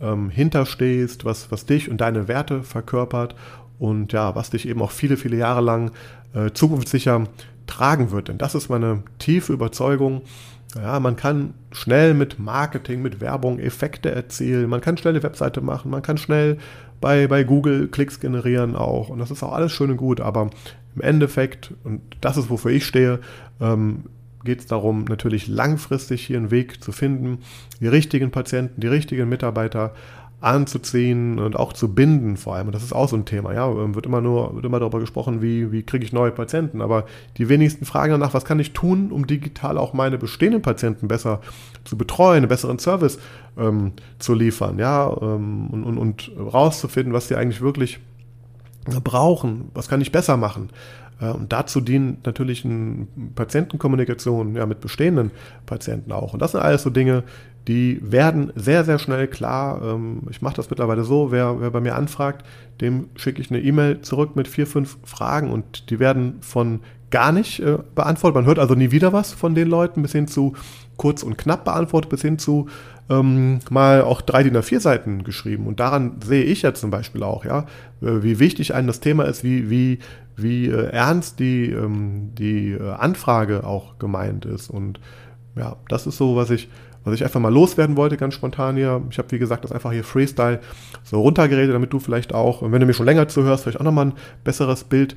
ähm, 0.00 0.28
hinterstehst, 0.28 1.24
was, 1.24 1.50
was 1.50 1.66
dich 1.66 1.90
und 1.90 2.00
deine 2.00 2.28
Werte 2.28 2.62
verkörpert 2.62 3.34
und 3.78 4.12
ja, 4.12 4.34
was 4.34 4.50
dich 4.50 4.68
eben 4.68 4.82
auch 4.82 4.90
viele, 4.90 5.16
viele 5.16 5.36
Jahre 5.36 5.60
lang 5.60 5.92
äh, 6.34 6.50
zukunftssicher 6.52 7.26
tragen 7.66 8.10
wird. 8.10 8.28
Denn 8.28 8.38
das 8.38 8.54
ist 8.54 8.68
meine 8.68 9.02
tiefe 9.18 9.52
Überzeugung. 9.52 10.22
Ja, 10.74 10.98
man 10.98 11.16
kann 11.16 11.54
schnell 11.72 12.14
mit 12.14 12.38
Marketing, 12.38 13.00
mit 13.00 13.20
Werbung 13.20 13.58
Effekte 13.58 14.10
erzielen. 14.10 14.68
Man 14.68 14.80
kann 14.80 14.96
schnell 14.96 15.14
eine 15.14 15.22
Webseite 15.22 15.60
machen. 15.60 15.90
Man 15.90 16.02
kann 16.02 16.18
schnell 16.18 16.58
bei, 17.00 17.26
bei 17.26 17.44
Google 17.44 17.88
Klicks 17.88 18.18
generieren 18.18 18.74
auch. 18.74 19.08
Und 19.08 19.18
das 19.18 19.30
ist 19.30 19.42
auch 19.42 19.52
alles 19.52 19.72
schön 19.72 19.90
und 19.90 19.98
gut. 19.98 20.20
Aber 20.20 20.50
im 20.96 21.02
Endeffekt, 21.02 21.72
und 21.84 22.00
das 22.20 22.36
ist, 22.36 22.50
wofür 22.50 22.72
ich 22.72 22.86
stehe, 22.86 23.20
ähm, 23.60 24.04
geht 24.44 24.60
es 24.60 24.66
darum, 24.66 25.04
natürlich 25.04 25.48
langfristig 25.48 26.26
hier 26.26 26.36
einen 26.36 26.50
Weg 26.50 26.82
zu 26.82 26.92
finden, 26.92 27.38
die 27.80 27.88
richtigen 27.88 28.30
Patienten, 28.30 28.80
die 28.80 28.88
richtigen 28.88 29.28
Mitarbeiter 29.28 29.94
anzuziehen 30.40 31.38
und 31.38 31.56
auch 31.56 31.72
zu 31.72 31.94
binden 31.94 32.36
vor 32.36 32.54
allem. 32.54 32.66
Und 32.66 32.74
das 32.74 32.82
ist 32.82 32.92
auch 32.92 33.08
so 33.08 33.16
ein 33.16 33.24
Thema. 33.24 33.54
Ja, 33.54 33.70
ähm, 33.70 33.94
wird 33.94 34.06
immer 34.06 34.20
nur 34.20 34.54
wird 34.54 34.64
immer 34.64 34.78
darüber 34.78 35.00
gesprochen, 35.00 35.40
wie, 35.40 35.72
wie 35.72 35.82
kriege 35.82 36.04
ich 36.04 36.12
neue 36.12 36.32
Patienten. 36.32 36.82
Aber 36.82 37.06
die 37.38 37.48
wenigsten 37.48 37.86
fragen 37.86 38.12
danach, 38.12 38.34
was 38.34 38.44
kann 38.44 38.60
ich 38.60 38.72
tun, 38.72 39.10
um 39.10 39.26
digital 39.26 39.78
auch 39.78 39.94
meine 39.94 40.18
bestehenden 40.18 40.62
Patienten 40.62 41.08
besser 41.08 41.40
zu 41.84 41.96
betreuen, 41.96 42.38
einen 42.38 42.48
besseren 42.48 42.78
Service 42.78 43.18
ähm, 43.56 43.92
zu 44.18 44.34
liefern, 44.34 44.78
ja, 44.78 45.16
ähm, 45.22 45.68
und, 45.68 45.84
und, 45.84 45.98
und 45.98 46.32
rauszufinden, 46.38 47.12
was 47.14 47.28
sie 47.28 47.36
eigentlich 47.36 47.60
wirklich 47.60 48.00
brauchen, 49.02 49.70
was 49.74 49.88
kann 49.88 50.00
ich 50.00 50.12
besser 50.12 50.36
machen. 50.36 50.68
Und 51.20 51.52
dazu 51.52 51.80
dient 51.80 52.26
natürlich 52.26 52.64
eine 52.64 53.06
Patientenkommunikation 53.34 54.56
ja, 54.56 54.66
mit 54.66 54.80
bestehenden 54.80 55.30
Patienten 55.64 56.12
auch. 56.12 56.32
Und 56.32 56.42
das 56.42 56.52
sind 56.52 56.60
alles 56.60 56.82
so 56.82 56.90
Dinge, 56.90 57.22
die 57.68 57.98
werden 58.02 58.52
sehr, 58.56 58.84
sehr 58.84 58.98
schnell 58.98 59.26
klar. 59.26 59.80
Ähm, 59.82 60.22
ich 60.30 60.42
mache 60.42 60.56
das 60.56 60.70
mittlerweile 60.70 61.04
so, 61.04 61.30
wer, 61.30 61.60
wer 61.60 61.70
bei 61.70 61.80
mir 61.80 61.94
anfragt, 61.94 62.44
dem 62.80 63.08
schicke 63.16 63.40
ich 63.40 63.50
eine 63.50 63.60
E-Mail 63.60 64.00
zurück 64.02 64.36
mit 64.36 64.48
vier, 64.48 64.66
fünf 64.66 64.98
Fragen 65.04 65.50
und 65.50 65.90
die 65.90 65.98
werden 65.98 66.36
von 66.40 66.80
gar 67.10 67.32
nicht 67.32 67.60
äh, 67.60 67.78
beantwortet. 67.94 68.34
Man 68.34 68.46
hört 68.46 68.58
also 68.58 68.74
nie 68.74 68.90
wieder 68.90 69.12
was 69.12 69.32
von 69.32 69.54
den 69.54 69.68
Leuten, 69.68 70.02
bis 70.02 70.12
hin 70.12 70.26
zu 70.26 70.54
kurz 70.96 71.22
und 71.22 71.38
knapp 71.38 71.64
beantwortet, 71.64 72.10
bis 72.10 72.22
hin 72.22 72.38
zu 72.38 72.68
ähm, 73.10 73.58
mal 73.70 74.02
auch 74.02 74.20
drei 74.20 74.42
DIN 74.42 74.56
A4 74.56 74.80
Seiten 74.80 75.24
geschrieben. 75.24 75.66
Und 75.66 75.80
daran 75.80 76.20
sehe 76.24 76.44
ich 76.44 76.62
ja 76.62 76.74
zum 76.74 76.90
Beispiel 76.90 77.22
auch, 77.22 77.44
ja, 77.44 77.66
äh, 78.02 78.22
wie 78.22 78.38
wichtig 78.38 78.74
einem 78.74 78.86
das 78.86 79.00
Thema 79.00 79.24
ist, 79.24 79.44
wie, 79.44 79.68
wie, 79.70 79.98
wie 80.36 80.68
äh, 80.68 80.86
ernst 80.90 81.38
die, 81.38 81.70
ähm, 81.70 82.30
die 82.34 82.72
äh, 82.72 82.92
Anfrage 82.92 83.64
auch 83.64 83.98
gemeint 83.98 84.46
ist. 84.46 84.70
Und 84.70 85.00
ja, 85.56 85.76
das 85.88 86.06
ist 86.06 86.16
so, 86.16 86.36
was 86.36 86.50
ich, 86.50 86.68
was 87.04 87.14
ich 87.14 87.24
einfach 87.24 87.40
mal 87.40 87.52
loswerden 87.52 87.96
wollte, 87.96 88.16
ganz 88.16 88.34
spontan 88.34 88.76
hier. 88.76 89.02
Ich 89.10 89.18
habe, 89.18 89.30
wie 89.32 89.38
gesagt, 89.38 89.64
das 89.64 89.72
einfach 89.72 89.92
hier 89.92 90.04
Freestyle 90.04 90.60
so 91.02 91.20
runtergeredet, 91.20 91.74
damit 91.74 91.92
du 91.92 91.98
vielleicht 91.98 92.34
auch, 92.34 92.62
wenn 92.62 92.80
du 92.80 92.86
mir 92.86 92.94
schon 92.94 93.06
länger 93.06 93.28
zuhörst, 93.28 93.64
vielleicht 93.64 93.80
auch 93.80 93.84
nochmal 93.84 94.06
ein 94.06 94.14
besseres 94.44 94.84
Bild 94.84 95.16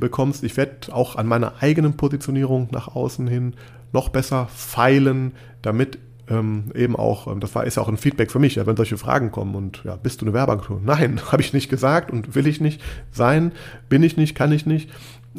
bekommst. 0.00 0.42
Ich 0.42 0.56
werde 0.56 0.92
auch 0.92 1.14
an 1.14 1.26
meiner 1.26 1.54
eigenen 1.60 1.96
Positionierung 1.96 2.68
nach 2.72 2.88
außen 2.88 3.28
hin 3.28 3.54
noch 3.92 4.08
besser 4.08 4.48
feilen, 4.52 5.32
damit 5.62 5.98
ähm, 6.30 6.64
eben 6.74 6.96
auch, 6.96 7.26
ähm, 7.26 7.40
das 7.40 7.54
war, 7.54 7.64
ist 7.64 7.76
ja 7.76 7.82
auch 7.82 7.88
ein 7.88 7.96
Feedback 7.96 8.30
für 8.30 8.38
mich, 8.38 8.56
ja, 8.56 8.66
wenn 8.66 8.76
solche 8.76 8.98
Fragen 8.98 9.30
kommen 9.30 9.54
und 9.54 9.82
ja, 9.84 9.96
bist 9.96 10.20
du 10.20 10.26
eine 10.26 10.34
Werbeagentur? 10.34 10.80
Nein, 10.84 11.20
habe 11.32 11.42
ich 11.42 11.52
nicht 11.52 11.68
gesagt 11.68 12.10
und 12.10 12.34
will 12.34 12.46
ich 12.46 12.60
nicht 12.60 12.82
sein, 13.10 13.52
bin 13.88 14.02
ich 14.02 14.16
nicht, 14.16 14.34
kann 14.34 14.52
ich 14.52 14.66
nicht. 14.66 14.90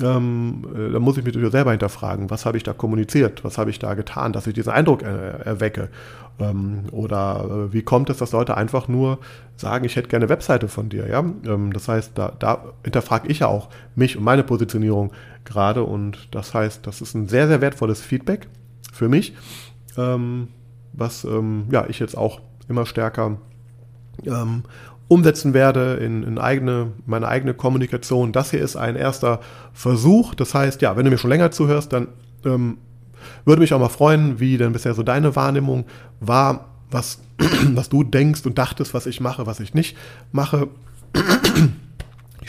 Ähm, 0.01 0.65
äh, 0.75 0.91
da 0.91 0.99
muss 0.99 1.17
ich 1.17 1.23
mich 1.23 1.33
natürlich 1.33 1.51
selber 1.51 1.71
hinterfragen, 1.71 2.29
was 2.29 2.45
habe 2.45 2.57
ich 2.57 2.63
da 2.63 2.73
kommuniziert, 2.73 3.43
was 3.43 3.57
habe 3.57 3.69
ich 3.69 3.79
da 3.79 3.93
getan, 3.93 4.33
dass 4.33 4.47
ich 4.47 4.53
diesen 4.53 4.71
Eindruck 4.71 5.03
äh, 5.03 5.41
erwecke. 5.43 5.89
Ähm, 6.39 6.83
oder 6.91 7.67
äh, 7.69 7.73
wie 7.73 7.81
kommt 7.81 8.09
es, 8.09 8.17
dass 8.17 8.31
Leute 8.31 8.55
einfach 8.55 8.87
nur 8.87 9.19
sagen, 9.57 9.85
ich 9.85 9.95
hätte 9.95 10.07
gerne 10.07 10.23
eine 10.23 10.29
Webseite 10.29 10.67
von 10.67 10.89
dir. 10.89 11.07
Ja? 11.07 11.19
Ähm, 11.19 11.73
das 11.73 11.87
heißt, 11.87 12.11
da, 12.15 12.31
da 12.39 12.63
hinterfrage 12.83 13.27
ich 13.27 13.39
ja 13.39 13.47
auch 13.47 13.69
mich 13.95 14.15
und 14.15 14.23
meine 14.23 14.43
Positionierung 14.43 15.11
gerade. 15.43 15.83
Und 15.83 16.29
das 16.31 16.53
heißt, 16.53 16.87
das 16.87 17.01
ist 17.01 17.13
ein 17.13 17.27
sehr, 17.27 17.47
sehr 17.47 17.61
wertvolles 17.61 18.01
Feedback 18.01 18.47
für 18.93 19.09
mich. 19.09 19.33
Ähm, 19.97 20.47
was 20.93 21.23
ähm, 21.23 21.65
ja, 21.71 21.85
ich 21.87 21.99
jetzt 21.99 22.17
auch 22.17 22.41
immer 22.67 22.85
stärker 22.85 23.37
ähm, 24.25 24.63
umsetzen 25.07 25.53
werde 25.53 25.95
in, 25.95 26.23
in 26.23 26.37
eigene, 26.37 26.91
meine 27.05 27.27
eigene 27.27 27.53
Kommunikation. 27.53 28.31
Das 28.31 28.51
hier 28.51 28.61
ist 28.61 28.75
ein 28.75 28.95
erster 28.95 29.39
Versuch. 29.73 30.35
Das 30.35 30.53
heißt, 30.53 30.81
ja, 30.81 30.95
wenn 30.95 31.05
du 31.05 31.11
mir 31.11 31.17
schon 31.17 31.31
länger 31.31 31.51
zuhörst, 31.51 31.91
dann 31.91 32.09
ähm, 32.45 32.77
würde 33.43 33.61
mich 33.61 33.73
auch 33.73 33.79
mal 33.79 33.89
freuen, 33.89 34.39
wie 34.39 34.57
denn 34.57 34.71
bisher 34.71 34.93
so 34.93 35.03
deine 35.03 35.35
Wahrnehmung 35.35 35.85
war, 36.19 36.65
was, 36.91 37.19
was 37.73 37.89
du 37.89 38.03
denkst 38.03 38.45
und 38.45 38.57
dachtest, 38.57 38.93
was 38.93 39.07
ich 39.07 39.19
mache, 39.19 39.47
was 39.47 39.59
ich 39.59 39.73
nicht 39.73 39.97
mache. 40.31 40.67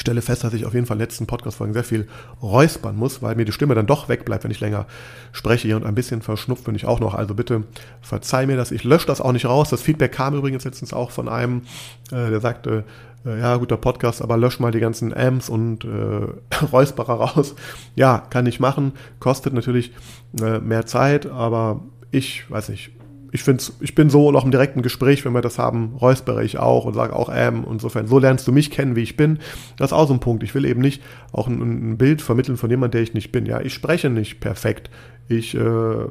Ich 0.00 0.02
stelle 0.02 0.22
fest, 0.22 0.44
dass 0.44 0.54
ich 0.54 0.64
auf 0.64 0.72
jeden 0.72 0.86
Fall 0.86 0.94
in 0.94 1.00
den 1.00 1.08
letzten 1.08 1.26
Podcast-Folgen 1.26 1.74
sehr 1.74 1.84
viel 1.84 2.08
räuspern 2.40 2.96
muss, 2.96 3.20
weil 3.20 3.36
mir 3.36 3.44
die 3.44 3.52
Stimme 3.52 3.74
dann 3.74 3.84
doch 3.84 4.08
wegbleibt, 4.08 4.44
wenn 4.44 4.50
ich 4.50 4.58
länger 4.58 4.86
spreche 5.30 5.76
und 5.76 5.84
ein 5.84 5.94
bisschen 5.94 6.22
verschnupft 6.22 6.64
bin 6.64 6.74
ich 6.74 6.86
auch 6.86 7.00
noch. 7.00 7.12
Also 7.12 7.34
bitte 7.34 7.64
verzeih 8.00 8.46
mir 8.46 8.56
das. 8.56 8.70
Ich 8.70 8.82
lösche 8.82 9.06
das 9.06 9.20
auch 9.20 9.32
nicht 9.32 9.44
raus. 9.44 9.68
Das 9.68 9.82
Feedback 9.82 10.12
kam 10.12 10.34
übrigens 10.34 10.64
letztens 10.64 10.94
auch 10.94 11.10
von 11.10 11.28
einem, 11.28 11.64
äh, 12.12 12.30
der 12.30 12.40
sagte, 12.40 12.84
äh, 13.26 13.40
ja, 13.40 13.54
guter 13.58 13.76
Podcast, 13.76 14.22
aber 14.22 14.38
lösch 14.38 14.58
mal 14.58 14.70
die 14.70 14.80
ganzen 14.80 15.14
Amps 15.14 15.50
und 15.50 15.84
äh, 15.84 16.64
Räusperer 16.72 17.20
raus. 17.20 17.54
Ja, 17.94 18.22
kann 18.30 18.46
ich 18.46 18.58
machen. 18.58 18.92
Kostet 19.18 19.52
natürlich 19.52 19.92
äh, 20.40 20.60
mehr 20.60 20.86
Zeit, 20.86 21.26
aber 21.26 21.82
ich 22.10 22.50
weiß 22.50 22.70
nicht, 22.70 22.90
ich 23.32 23.42
finde 23.42 23.62
ich 23.80 23.94
bin 23.94 24.10
so 24.10 24.30
noch 24.32 24.44
im 24.44 24.50
direkten 24.50 24.82
Gespräch, 24.82 25.24
wenn 25.24 25.32
wir 25.32 25.40
das 25.40 25.58
haben, 25.58 25.94
räuspere 26.00 26.44
ich 26.44 26.58
auch 26.58 26.84
und 26.84 26.94
sage 26.94 27.14
auch 27.14 27.30
ähm, 27.32 27.64
insofern, 27.70 28.06
so 28.06 28.18
lernst 28.18 28.46
du 28.46 28.52
mich 28.52 28.70
kennen, 28.70 28.96
wie 28.96 29.02
ich 29.02 29.16
bin. 29.16 29.38
Das 29.76 29.90
ist 29.90 29.92
auch 29.96 30.08
so 30.08 30.14
ein 30.14 30.20
Punkt. 30.20 30.42
Ich 30.42 30.54
will 30.54 30.64
eben 30.64 30.80
nicht 30.80 31.02
auch 31.32 31.46
ein, 31.46 31.92
ein 31.92 31.98
Bild 31.98 32.22
vermitteln 32.22 32.56
von 32.56 32.70
jemandem, 32.70 32.98
der 32.98 33.02
ich 33.02 33.14
nicht 33.14 33.32
bin. 33.32 33.46
Ja, 33.46 33.60
ich 33.60 33.74
spreche 33.74 34.10
nicht 34.10 34.40
perfekt. 34.40 34.90
Ich 35.28 35.54
äh, 35.54 36.06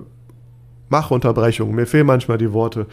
mache 0.90 1.14
Unterbrechungen, 1.14 1.76
mir 1.76 1.86
fehlen 1.86 2.08
manchmal 2.08 2.38
die 2.38 2.54
Worte. 2.54 2.88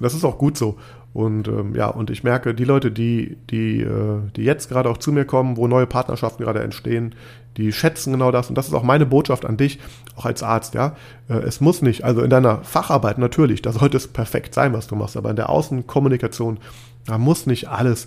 Das 0.00 0.14
ist 0.14 0.24
auch 0.24 0.38
gut 0.38 0.56
so. 0.56 0.76
Und 1.12 1.48
ähm, 1.48 1.74
ja, 1.74 1.88
und 1.88 2.10
ich 2.10 2.22
merke, 2.22 2.54
die 2.54 2.64
Leute, 2.64 2.92
die, 2.92 3.36
die, 3.50 3.80
äh, 3.80 4.20
die 4.36 4.44
jetzt 4.44 4.68
gerade 4.68 4.88
auch 4.88 4.98
zu 4.98 5.10
mir 5.12 5.24
kommen, 5.24 5.56
wo 5.56 5.66
neue 5.66 5.86
Partnerschaften 5.86 6.44
gerade 6.44 6.62
entstehen, 6.62 7.14
die 7.56 7.72
schätzen 7.72 8.12
genau 8.12 8.30
das. 8.30 8.48
Und 8.48 8.56
das 8.56 8.68
ist 8.68 8.74
auch 8.74 8.84
meine 8.84 9.06
Botschaft 9.06 9.44
an 9.44 9.56
dich, 9.56 9.80
auch 10.14 10.24
als 10.24 10.42
Arzt, 10.42 10.74
ja. 10.74 10.94
Äh, 11.28 11.38
es 11.38 11.60
muss 11.60 11.82
nicht, 11.82 12.04
also 12.04 12.22
in 12.22 12.30
deiner 12.30 12.62
Facharbeit 12.62 13.18
natürlich, 13.18 13.60
da 13.60 13.72
sollte 13.72 13.96
es 13.96 14.06
perfekt 14.06 14.54
sein, 14.54 14.72
was 14.72 14.86
du 14.86 14.94
machst, 14.94 15.16
aber 15.16 15.30
in 15.30 15.36
der 15.36 15.50
Außenkommunikation, 15.50 16.58
da 17.06 17.18
muss 17.18 17.46
nicht 17.46 17.68
alles 17.68 18.06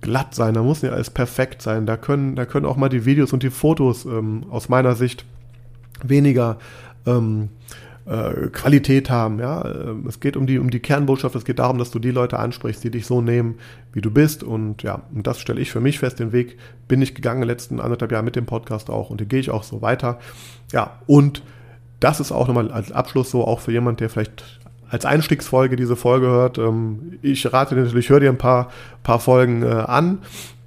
glatt 0.00 0.34
sein, 0.34 0.54
da 0.54 0.62
muss 0.62 0.82
nicht 0.82 0.92
alles 0.92 1.10
perfekt 1.10 1.60
sein. 1.60 1.86
Da 1.86 1.96
können, 1.96 2.36
da 2.36 2.44
können 2.46 2.66
auch 2.66 2.76
mal 2.76 2.88
die 2.88 3.04
Videos 3.04 3.32
und 3.32 3.42
die 3.42 3.50
Fotos 3.50 4.04
ähm, 4.04 4.44
aus 4.50 4.68
meiner 4.68 4.94
Sicht 4.94 5.24
weniger 6.04 6.58
ähm, 7.06 7.48
äh, 8.06 8.48
Qualität 8.48 9.10
haben. 9.10 9.38
Ja? 9.38 9.64
Ähm, 9.64 10.06
es 10.06 10.20
geht 10.20 10.36
um 10.36 10.46
die, 10.46 10.58
um 10.58 10.70
die 10.70 10.80
Kernbotschaft, 10.80 11.34
es 11.34 11.44
geht 11.44 11.58
darum, 11.58 11.78
dass 11.78 11.90
du 11.90 11.98
die 11.98 12.10
Leute 12.10 12.38
ansprichst, 12.38 12.84
die 12.84 12.90
dich 12.90 13.06
so 13.06 13.20
nehmen, 13.20 13.56
wie 13.92 14.00
du 14.00 14.10
bist. 14.10 14.42
Und 14.42 14.82
ja, 14.82 15.02
und 15.14 15.26
das 15.26 15.40
stelle 15.40 15.60
ich 15.60 15.70
für 15.70 15.80
mich 15.80 15.98
fest. 15.98 16.18
Den 16.18 16.32
Weg 16.32 16.58
bin 16.88 17.02
ich 17.02 17.14
gegangen 17.14 17.42
in 17.42 17.48
den 17.48 17.54
letzten 17.54 17.80
anderthalb 17.80 18.12
Jahren 18.12 18.24
mit 18.24 18.36
dem 18.36 18.46
Podcast 18.46 18.90
auch 18.90 19.10
und 19.10 19.20
den 19.20 19.28
gehe 19.28 19.40
ich 19.40 19.50
auch 19.50 19.62
so 19.62 19.82
weiter. 19.82 20.18
Ja, 20.72 20.98
und 21.06 21.42
das 22.00 22.20
ist 22.20 22.32
auch 22.32 22.46
nochmal 22.46 22.70
als 22.70 22.92
Abschluss 22.92 23.30
so, 23.30 23.46
auch 23.46 23.60
für 23.60 23.72
jemand, 23.72 24.00
der 24.00 24.10
vielleicht 24.10 24.60
als 24.94 25.04
Einstiegsfolge 25.04 25.74
diese 25.74 25.96
Folge 25.96 26.28
hört. 26.28 26.56
Ähm, 26.56 27.18
ich 27.20 27.52
rate 27.52 27.74
dir 27.74 27.82
natürlich, 27.82 28.10
hör 28.10 28.20
dir 28.20 28.30
ein 28.30 28.38
paar, 28.38 28.70
paar 29.02 29.18
Folgen 29.18 29.64
äh, 29.64 29.66
an. 29.66 30.18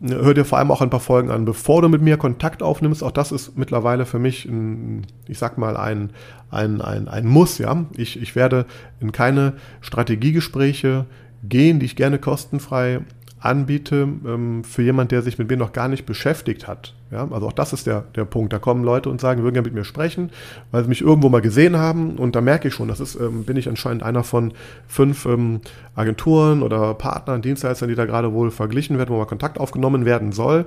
Hör 0.02 0.34
dir 0.34 0.44
vor 0.44 0.58
allem 0.58 0.70
auch 0.70 0.82
ein 0.82 0.90
paar 0.90 1.00
Folgen 1.00 1.32
an, 1.32 1.46
bevor 1.46 1.82
du 1.82 1.88
mit 1.88 2.02
mir 2.02 2.18
Kontakt 2.18 2.62
aufnimmst. 2.62 3.04
Auch 3.04 3.12
das 3.12 3.32
ist 3.32 3.58
mittlerweile 3.58 4.06
für 4.06 4.20
mich, 4.20 4.44
ein, 4.44 5.08
ich 5.30 5.40
sag 5.40 5.58
mal, 5.58 5.78
ein, 5.78 6.12
ein, 6.52 6.82
ein, 6.82 7.08
ein 7.08 7.26
Muss. 7.26 7.58
Ja? 7.58 7.86
Ich, 7.96 8.22
ich 8.22 8.36
werde 8.36 8.66
in 9.00 9.14
keine 9.14 9.54
Strategiegespräche 9.80 11.06
gehen, 11.44 11.80
die 11.80 11.86
ich 11.86 11.96
gerne 11.96 12.20
kostenfrei 12.20 13.00
anbiete 13.40 14.10
ähm, 14.26 14.66
für 14.66 14.84
jemand, 14.84 15.14
der 15.14 15.22
sich 15.22 15.38
mit 15.38 15.50
mir 15.50 15.58
noch 15.58 15.72
gar 15.72 15.88
nicht 15.88 16.06
beschäftigt 16.06 16.68
hat. 16.68 16.94
Ja, 17.10 17.26
also 17.32 17.48
auch 17.48 17.54
das 17.54 17.72
ist 17.72 17.88
der, 17.88 18.04
der 18.16 18.26
Punkt. 18.26 18.52
Da 18.52 18.60
kommen 18.60 18.84
Leute 18.84 19.10
und 19.10 19.22
sagen, 19.22 19.42
würden 19.42 19.54
gerne 19.54 19.68
mit 19.68 19.76
mir 19.76 19.86
sprechen, 19.86 20.30
weil 20.72 20.84
sie 20.84 20.90
mich 20.90 21.02
irgendwo 21.02 21.30
mal 21.30 21.42
gesehen 21.42 21.78
haben 21.78 22.18
und 22.18 22.36
da 22.36 22.42
merke 22.42 22.68
ich 22.68 22.74
schon, 22.74 22.90
das 22.90 23.00
ist, 23.00 23.16
ähm, 23.16 23.46
bin 23.46 23.56
ich 23.56 23.70
anscheinend 23.70 24.04
einer 24.04 24.24
von 24.24 24.54
fünf 24.88 25.26
ähm, 25.26 25.62
Agenturen 25.96 26.64
oder 26.64 26.94
Partnern, 26.96 27.42
Dienstleistern, 27.42 27.88
die 27.88 27.96
da 27.96 28.06
gerade 28.06 28.34
wohl 28.34 28.52
verglichen 28.52 28.98
werden, 28.98 29.10
wo 29.10 29.18
mal 29.18 29.26
Kontakt 29.26 29.58
aufgenommen 29.58 30.04
werden 30.06 30.34
soll. 30.34 30.66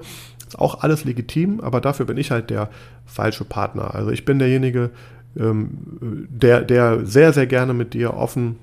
Ist 0.48 0.59
auch 0.59 0.83
alles 0.83 1.05
legitim, 1.05 1.61
aber 1.61 1.81
dafür 1.83 2.07
bin 2.07 2.16
ich 2.16 2.31
halt 2.31 2.48
der 2.48 2.70
falsche 3.05 3.44
Partner. 3.44 3.94
Also 3.94 4.11
ich 4.11 4.24
bin 4.24 4.38
derjenige, 4.38 4.90
ähm, 5.38 5.68
der, 6.31 6.62
der 6.62 7.05
sehr, 7.05 7.35
sehr 7.35 7.46
gerne 7.46 7.74
mit 7.74 7.92
dir 7.92 8.14
offen 8.14 8.57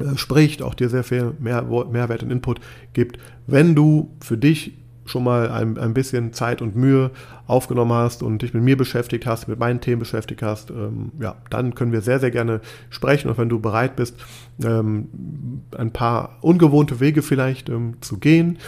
äh, 0.00 0.16
spricht, 0.16 0.62
auch 0.62 0.74
dir 0.74 0.88
sehr 0.88 1.04
viel 1.04 1.34
mehr, 1.38 1.62
Mehrwert 1.62 2.22
und 2.22 2.32
Input 2.32 2.60
gibt, 2.94 3.18
wenn 3.46 3.74
du 3.74 4.10
für 4.20 4.38
dich 4.38 4.72
schon 5.04 5.24
mal 5.24 5.50
ein, 5.50 5.78
ein 5.78 5.94
bisschen 5.94 6.32
Zeit 6.32 6.62
und 6.62 6.76
Mühe 6.76 7.10
aufgenommen 7.46 7.92
hast 7.92 8.22
und 8.22 8.40
dich 8.40 8.54
mit 8.54 8.62
mir 8.62 8.76
beschäftigt 8.76 9.26
hast, 9.26 9.48
mit 9.48 9.58
meinen 9.58 9.80
Themen 9.80 9.98
beschäftigt 9.98 10.42
hast, 10.42 10.70
ähm, 10.70 11.12
ja, 11.20 11.36
dann 11.50 11.74
können 11.74 11.92
wir 11.92 12.00
sehr, 12.00 12.18
sehr 12.18 12.30
gerne 12.30 12.60
sprechen. 12.88 13.28
Und 13.28 13.36
wenn 13.36 13.50
du 13.50 13.60
bereit 13.60 13.96
bist, 13.96 14.16
ähm, 14.64 15.08
ein 15.76 15.90
paar 15.90 16.38
ungewohnte 16.40 17.00
Wege 17.00 17.20
vielleicht 17.20 17.68
ähm, 17.68 17.96
zu 18.00 18.18
gehen, 18.18 18.58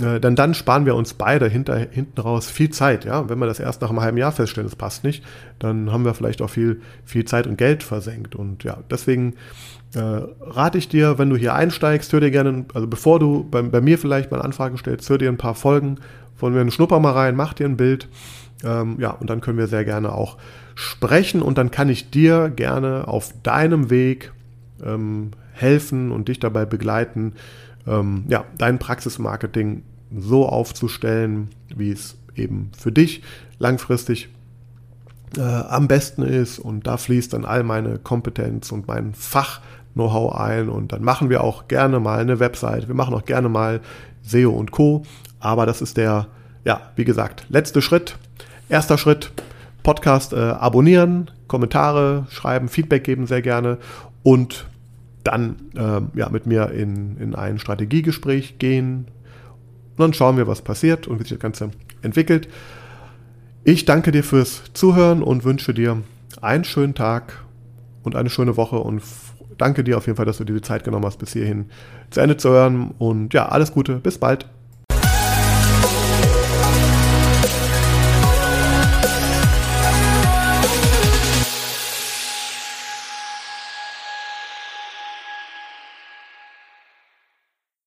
äh, 0.00 0.18
dann 0.18 0.34
dann 0.34 0.54
sparen 0.54 0.86
wir 0.86 0.96
uns 0.96 1.14
beide 1.14 1.48
hinter, 1.48 1.76
hinten 1.76 2.20
raus 2.20 2.50
viel 2.50 2.70
Zeit. 2.70 3.04
Ja? 3.04 3.28
Wenn 3.28 3.38
wir 3.38 3.46
das 3.46 3.60
erst 3.60 3.80
nach 3.82 3.90
einem 3.90 4.00
halben 4.00 4.18
Jahr 4.18 4.32
feststellen, 4.32 4.68
es 4.68 4.76
passt 4.76 5.04
nicht, 5.04 5.24
dann 5.60 5.92
haben 5.92 6.04
wir 6.04 6.14
vielleicht 6.14 6.42
auch 6.42 6.50
viel, 6.50 6.80
viel 7.04 7.24
Zeit 7.24 7.46
und 7.46 7.56
Geld 7.58 7.84
versenkt. 7.84 8.34
Und 8.34 8.64
ja, 8.64 8.78
deswegen 8.90 9.34
äh, 9.96 10.00
rate 10.40 10.78
ich 10.78 10.88
dir, 10.88 11.18
wenn 11.18 11.30
du 11.30 11.36
hier 11.36 11.54
einsteigst, 11.54 12.12
hör 12.12 12.20
dir 12.20 12.30
gerne, 12.30 12.66
also 12.74 12.86
bevor 12.86 13.18
du 13.18 13.46
bei, 13.50 13.62
bei 13.62 13.80
mir 13.80 13.98
vielleicht 13.98 14.30
mal 14.30 14.36
eine 14.36 14.44
Anfrage 14.44 14.76
stellst, 14.76 15.08
hör 15.08 15.18
dir 15.18 15.30
ein 15.30 15.38
paar 15.38 15.54
Folgen 15.54 15.96
von 16.34 16.52
mir 16.52 16.60
einen 16.60 16.70
Schnupper 16.70 17.00
mal 17.00 17.12
rein, 17.12 17.34
mach 17.34 17.54
dir 17.54 17.66
ein 17.66 17.78
Bild. 17.78 18.08
Ähm, 18.62 18.96
ja, 18.98 19.10
und 19.10 19.30
dann 19.30 19.40
können 19.40 19.58
wir 19.58 19.66
sehr 19.66 19.84
gerne 19.84 20.12
auch 20.12 20.36
sprechen 20.74 21.40
und 21.40 21.56
dann 21.56 21.70
kann 21.70 21.88
ich 21.88 22.10
dir 22.10 22.50
gerne 22.50 23.08
auf 23.08 23.32
deinem 23.42 23.88
Weg 23.88 24.32
ähm, 24.84 25.30
helfen 25.52 26.12
und 26.12 26.28
dich 26.28 26.40
dabei 26.40 26.66
begleiten, 26.66 27.32
ähm, 27.86 28.24
ja, 28.28 28.44
dein 28.58 28.78
Praxismarketing 28.78 29.82
so 30.14 30.46
aufzustellen, 30.46 31.48
wie 31.74 31.90
es 31.90 32.16
eben 32.34 32.70
für 32.76 32.92
dich 32.92 33.22
langfristig 33.58 34.28
äh, 35.36 35.40
am 35.40 35.88
besten 35.88 36.22
ist. 36.22 36.58
Und 36.58 36.86
da 36.86 36.96
fließt 36.96 37.32
dann 37.32 37.44
all 37.44 37.62
meine 37.62 37.98
Kompetenz 37.98 38.72
und 38.72 38.86
mein 38.86 39.14
Fach-Know-how 39.96 40.34
ein. 40.36 40.68
Und 40.68 40.92
dann 40.92 41.02
machen 41.02 41.30
wir 41.30 41.42
auch 41.42 41.68
gerne 41.68 41.98
mal 42.00 42.20
eine 42.20 42.38
Website. 42.38 42.88
Wir 42.88 42.94
machen 42.94 43.14
auch 43.14 43.24
gerne 43.24 43.48
mal 43.48 43.80
SEO 44.22 44.50
und 44.50 44.70
Co. 44.70 45.04
Aber 45.40 45.66
das 45.66 45.82
ist 45.82 45.96
der, 45.96 46.28
ja, 46.64 46.80
wie 46.96 47.04
gesagt, 47.04 47.46
letzte 47.48 47.82
Schritt. 47.82 48.16
Erster 48.68 48.98
Schritt, 48.98 49.32
Podcast 49.82 50.32
äh, 50.32 50.36
abonnieren, 50.36 51.30
Kommentare 51.46 52.26
schreiben, 52.30 52.68
Feedback 52.68 53.04
geben 53.04 53.28
sehr 53.28 53.42
gerne 53.42 53.78
und 54.24 54.66
dann 55.22 55.56
äh, 55.76 56.18
ja, 56.18 56.28
mit 56.30 56.46
mir 56.46 56.70
in, 56.70 57.16
in 57.18 57.34
ein 57.36 57.58
Strategiegespräch 57.58 58.58
gehen. 58.58 59.06
Und 59.96 60.00
dann 60.00 60.14
schauen 60.14 60.36
wir, 60.36 60.48
was 60.48 60.62
passiert 60.62 61.06
und 61.06 61.18
wie 61.18 61.22
sich 61.22 61.32
das 61.32 61.38
Ganze 61.38 61.70
entwickelt. 62.02 62.48
Ich 63.62 63.84
danke 63.84 64.10
dir 64.10 64.24
fürs 64.24 64.62
Zuhören 64.74 65.22
und 65.22 65.44
wünsche 65.44 65.74
dir 65.74 66.02
einen 66.40 66.64
schönen 66.64 66.94
Tag 66.94 67.44
und 68.02 68.16
eine 68.16 68.30
schöne 68.30 68.56
Woche 68.56 68.78
und 68.78 69.02
danke 69.58 69.84
dir 69.84 69.96
auf 69.96 70.06
jeden 70.06 70.16
Fall, 70.16 70.26
dass 70.26 70.38
du 70.38 70.44
dir 70.44 70.54
die 70.54 70.62
Zeit 70.62 70.84
genommen 70.84 71.04
hast, 71.06 71.18
bis 71.18 71.32
hierhin 71.32 71.66
zu 72.10 72.20
Ende 72.20 72.36
zu 72.36 72.50
hören. 72.50 72.94
Und 72.98 73.34
ja, 73.34 73.48
alles 73.48 73.72
Gute, 73.72 73.96
bis 73.96 74.18
bald. 74.18 74.46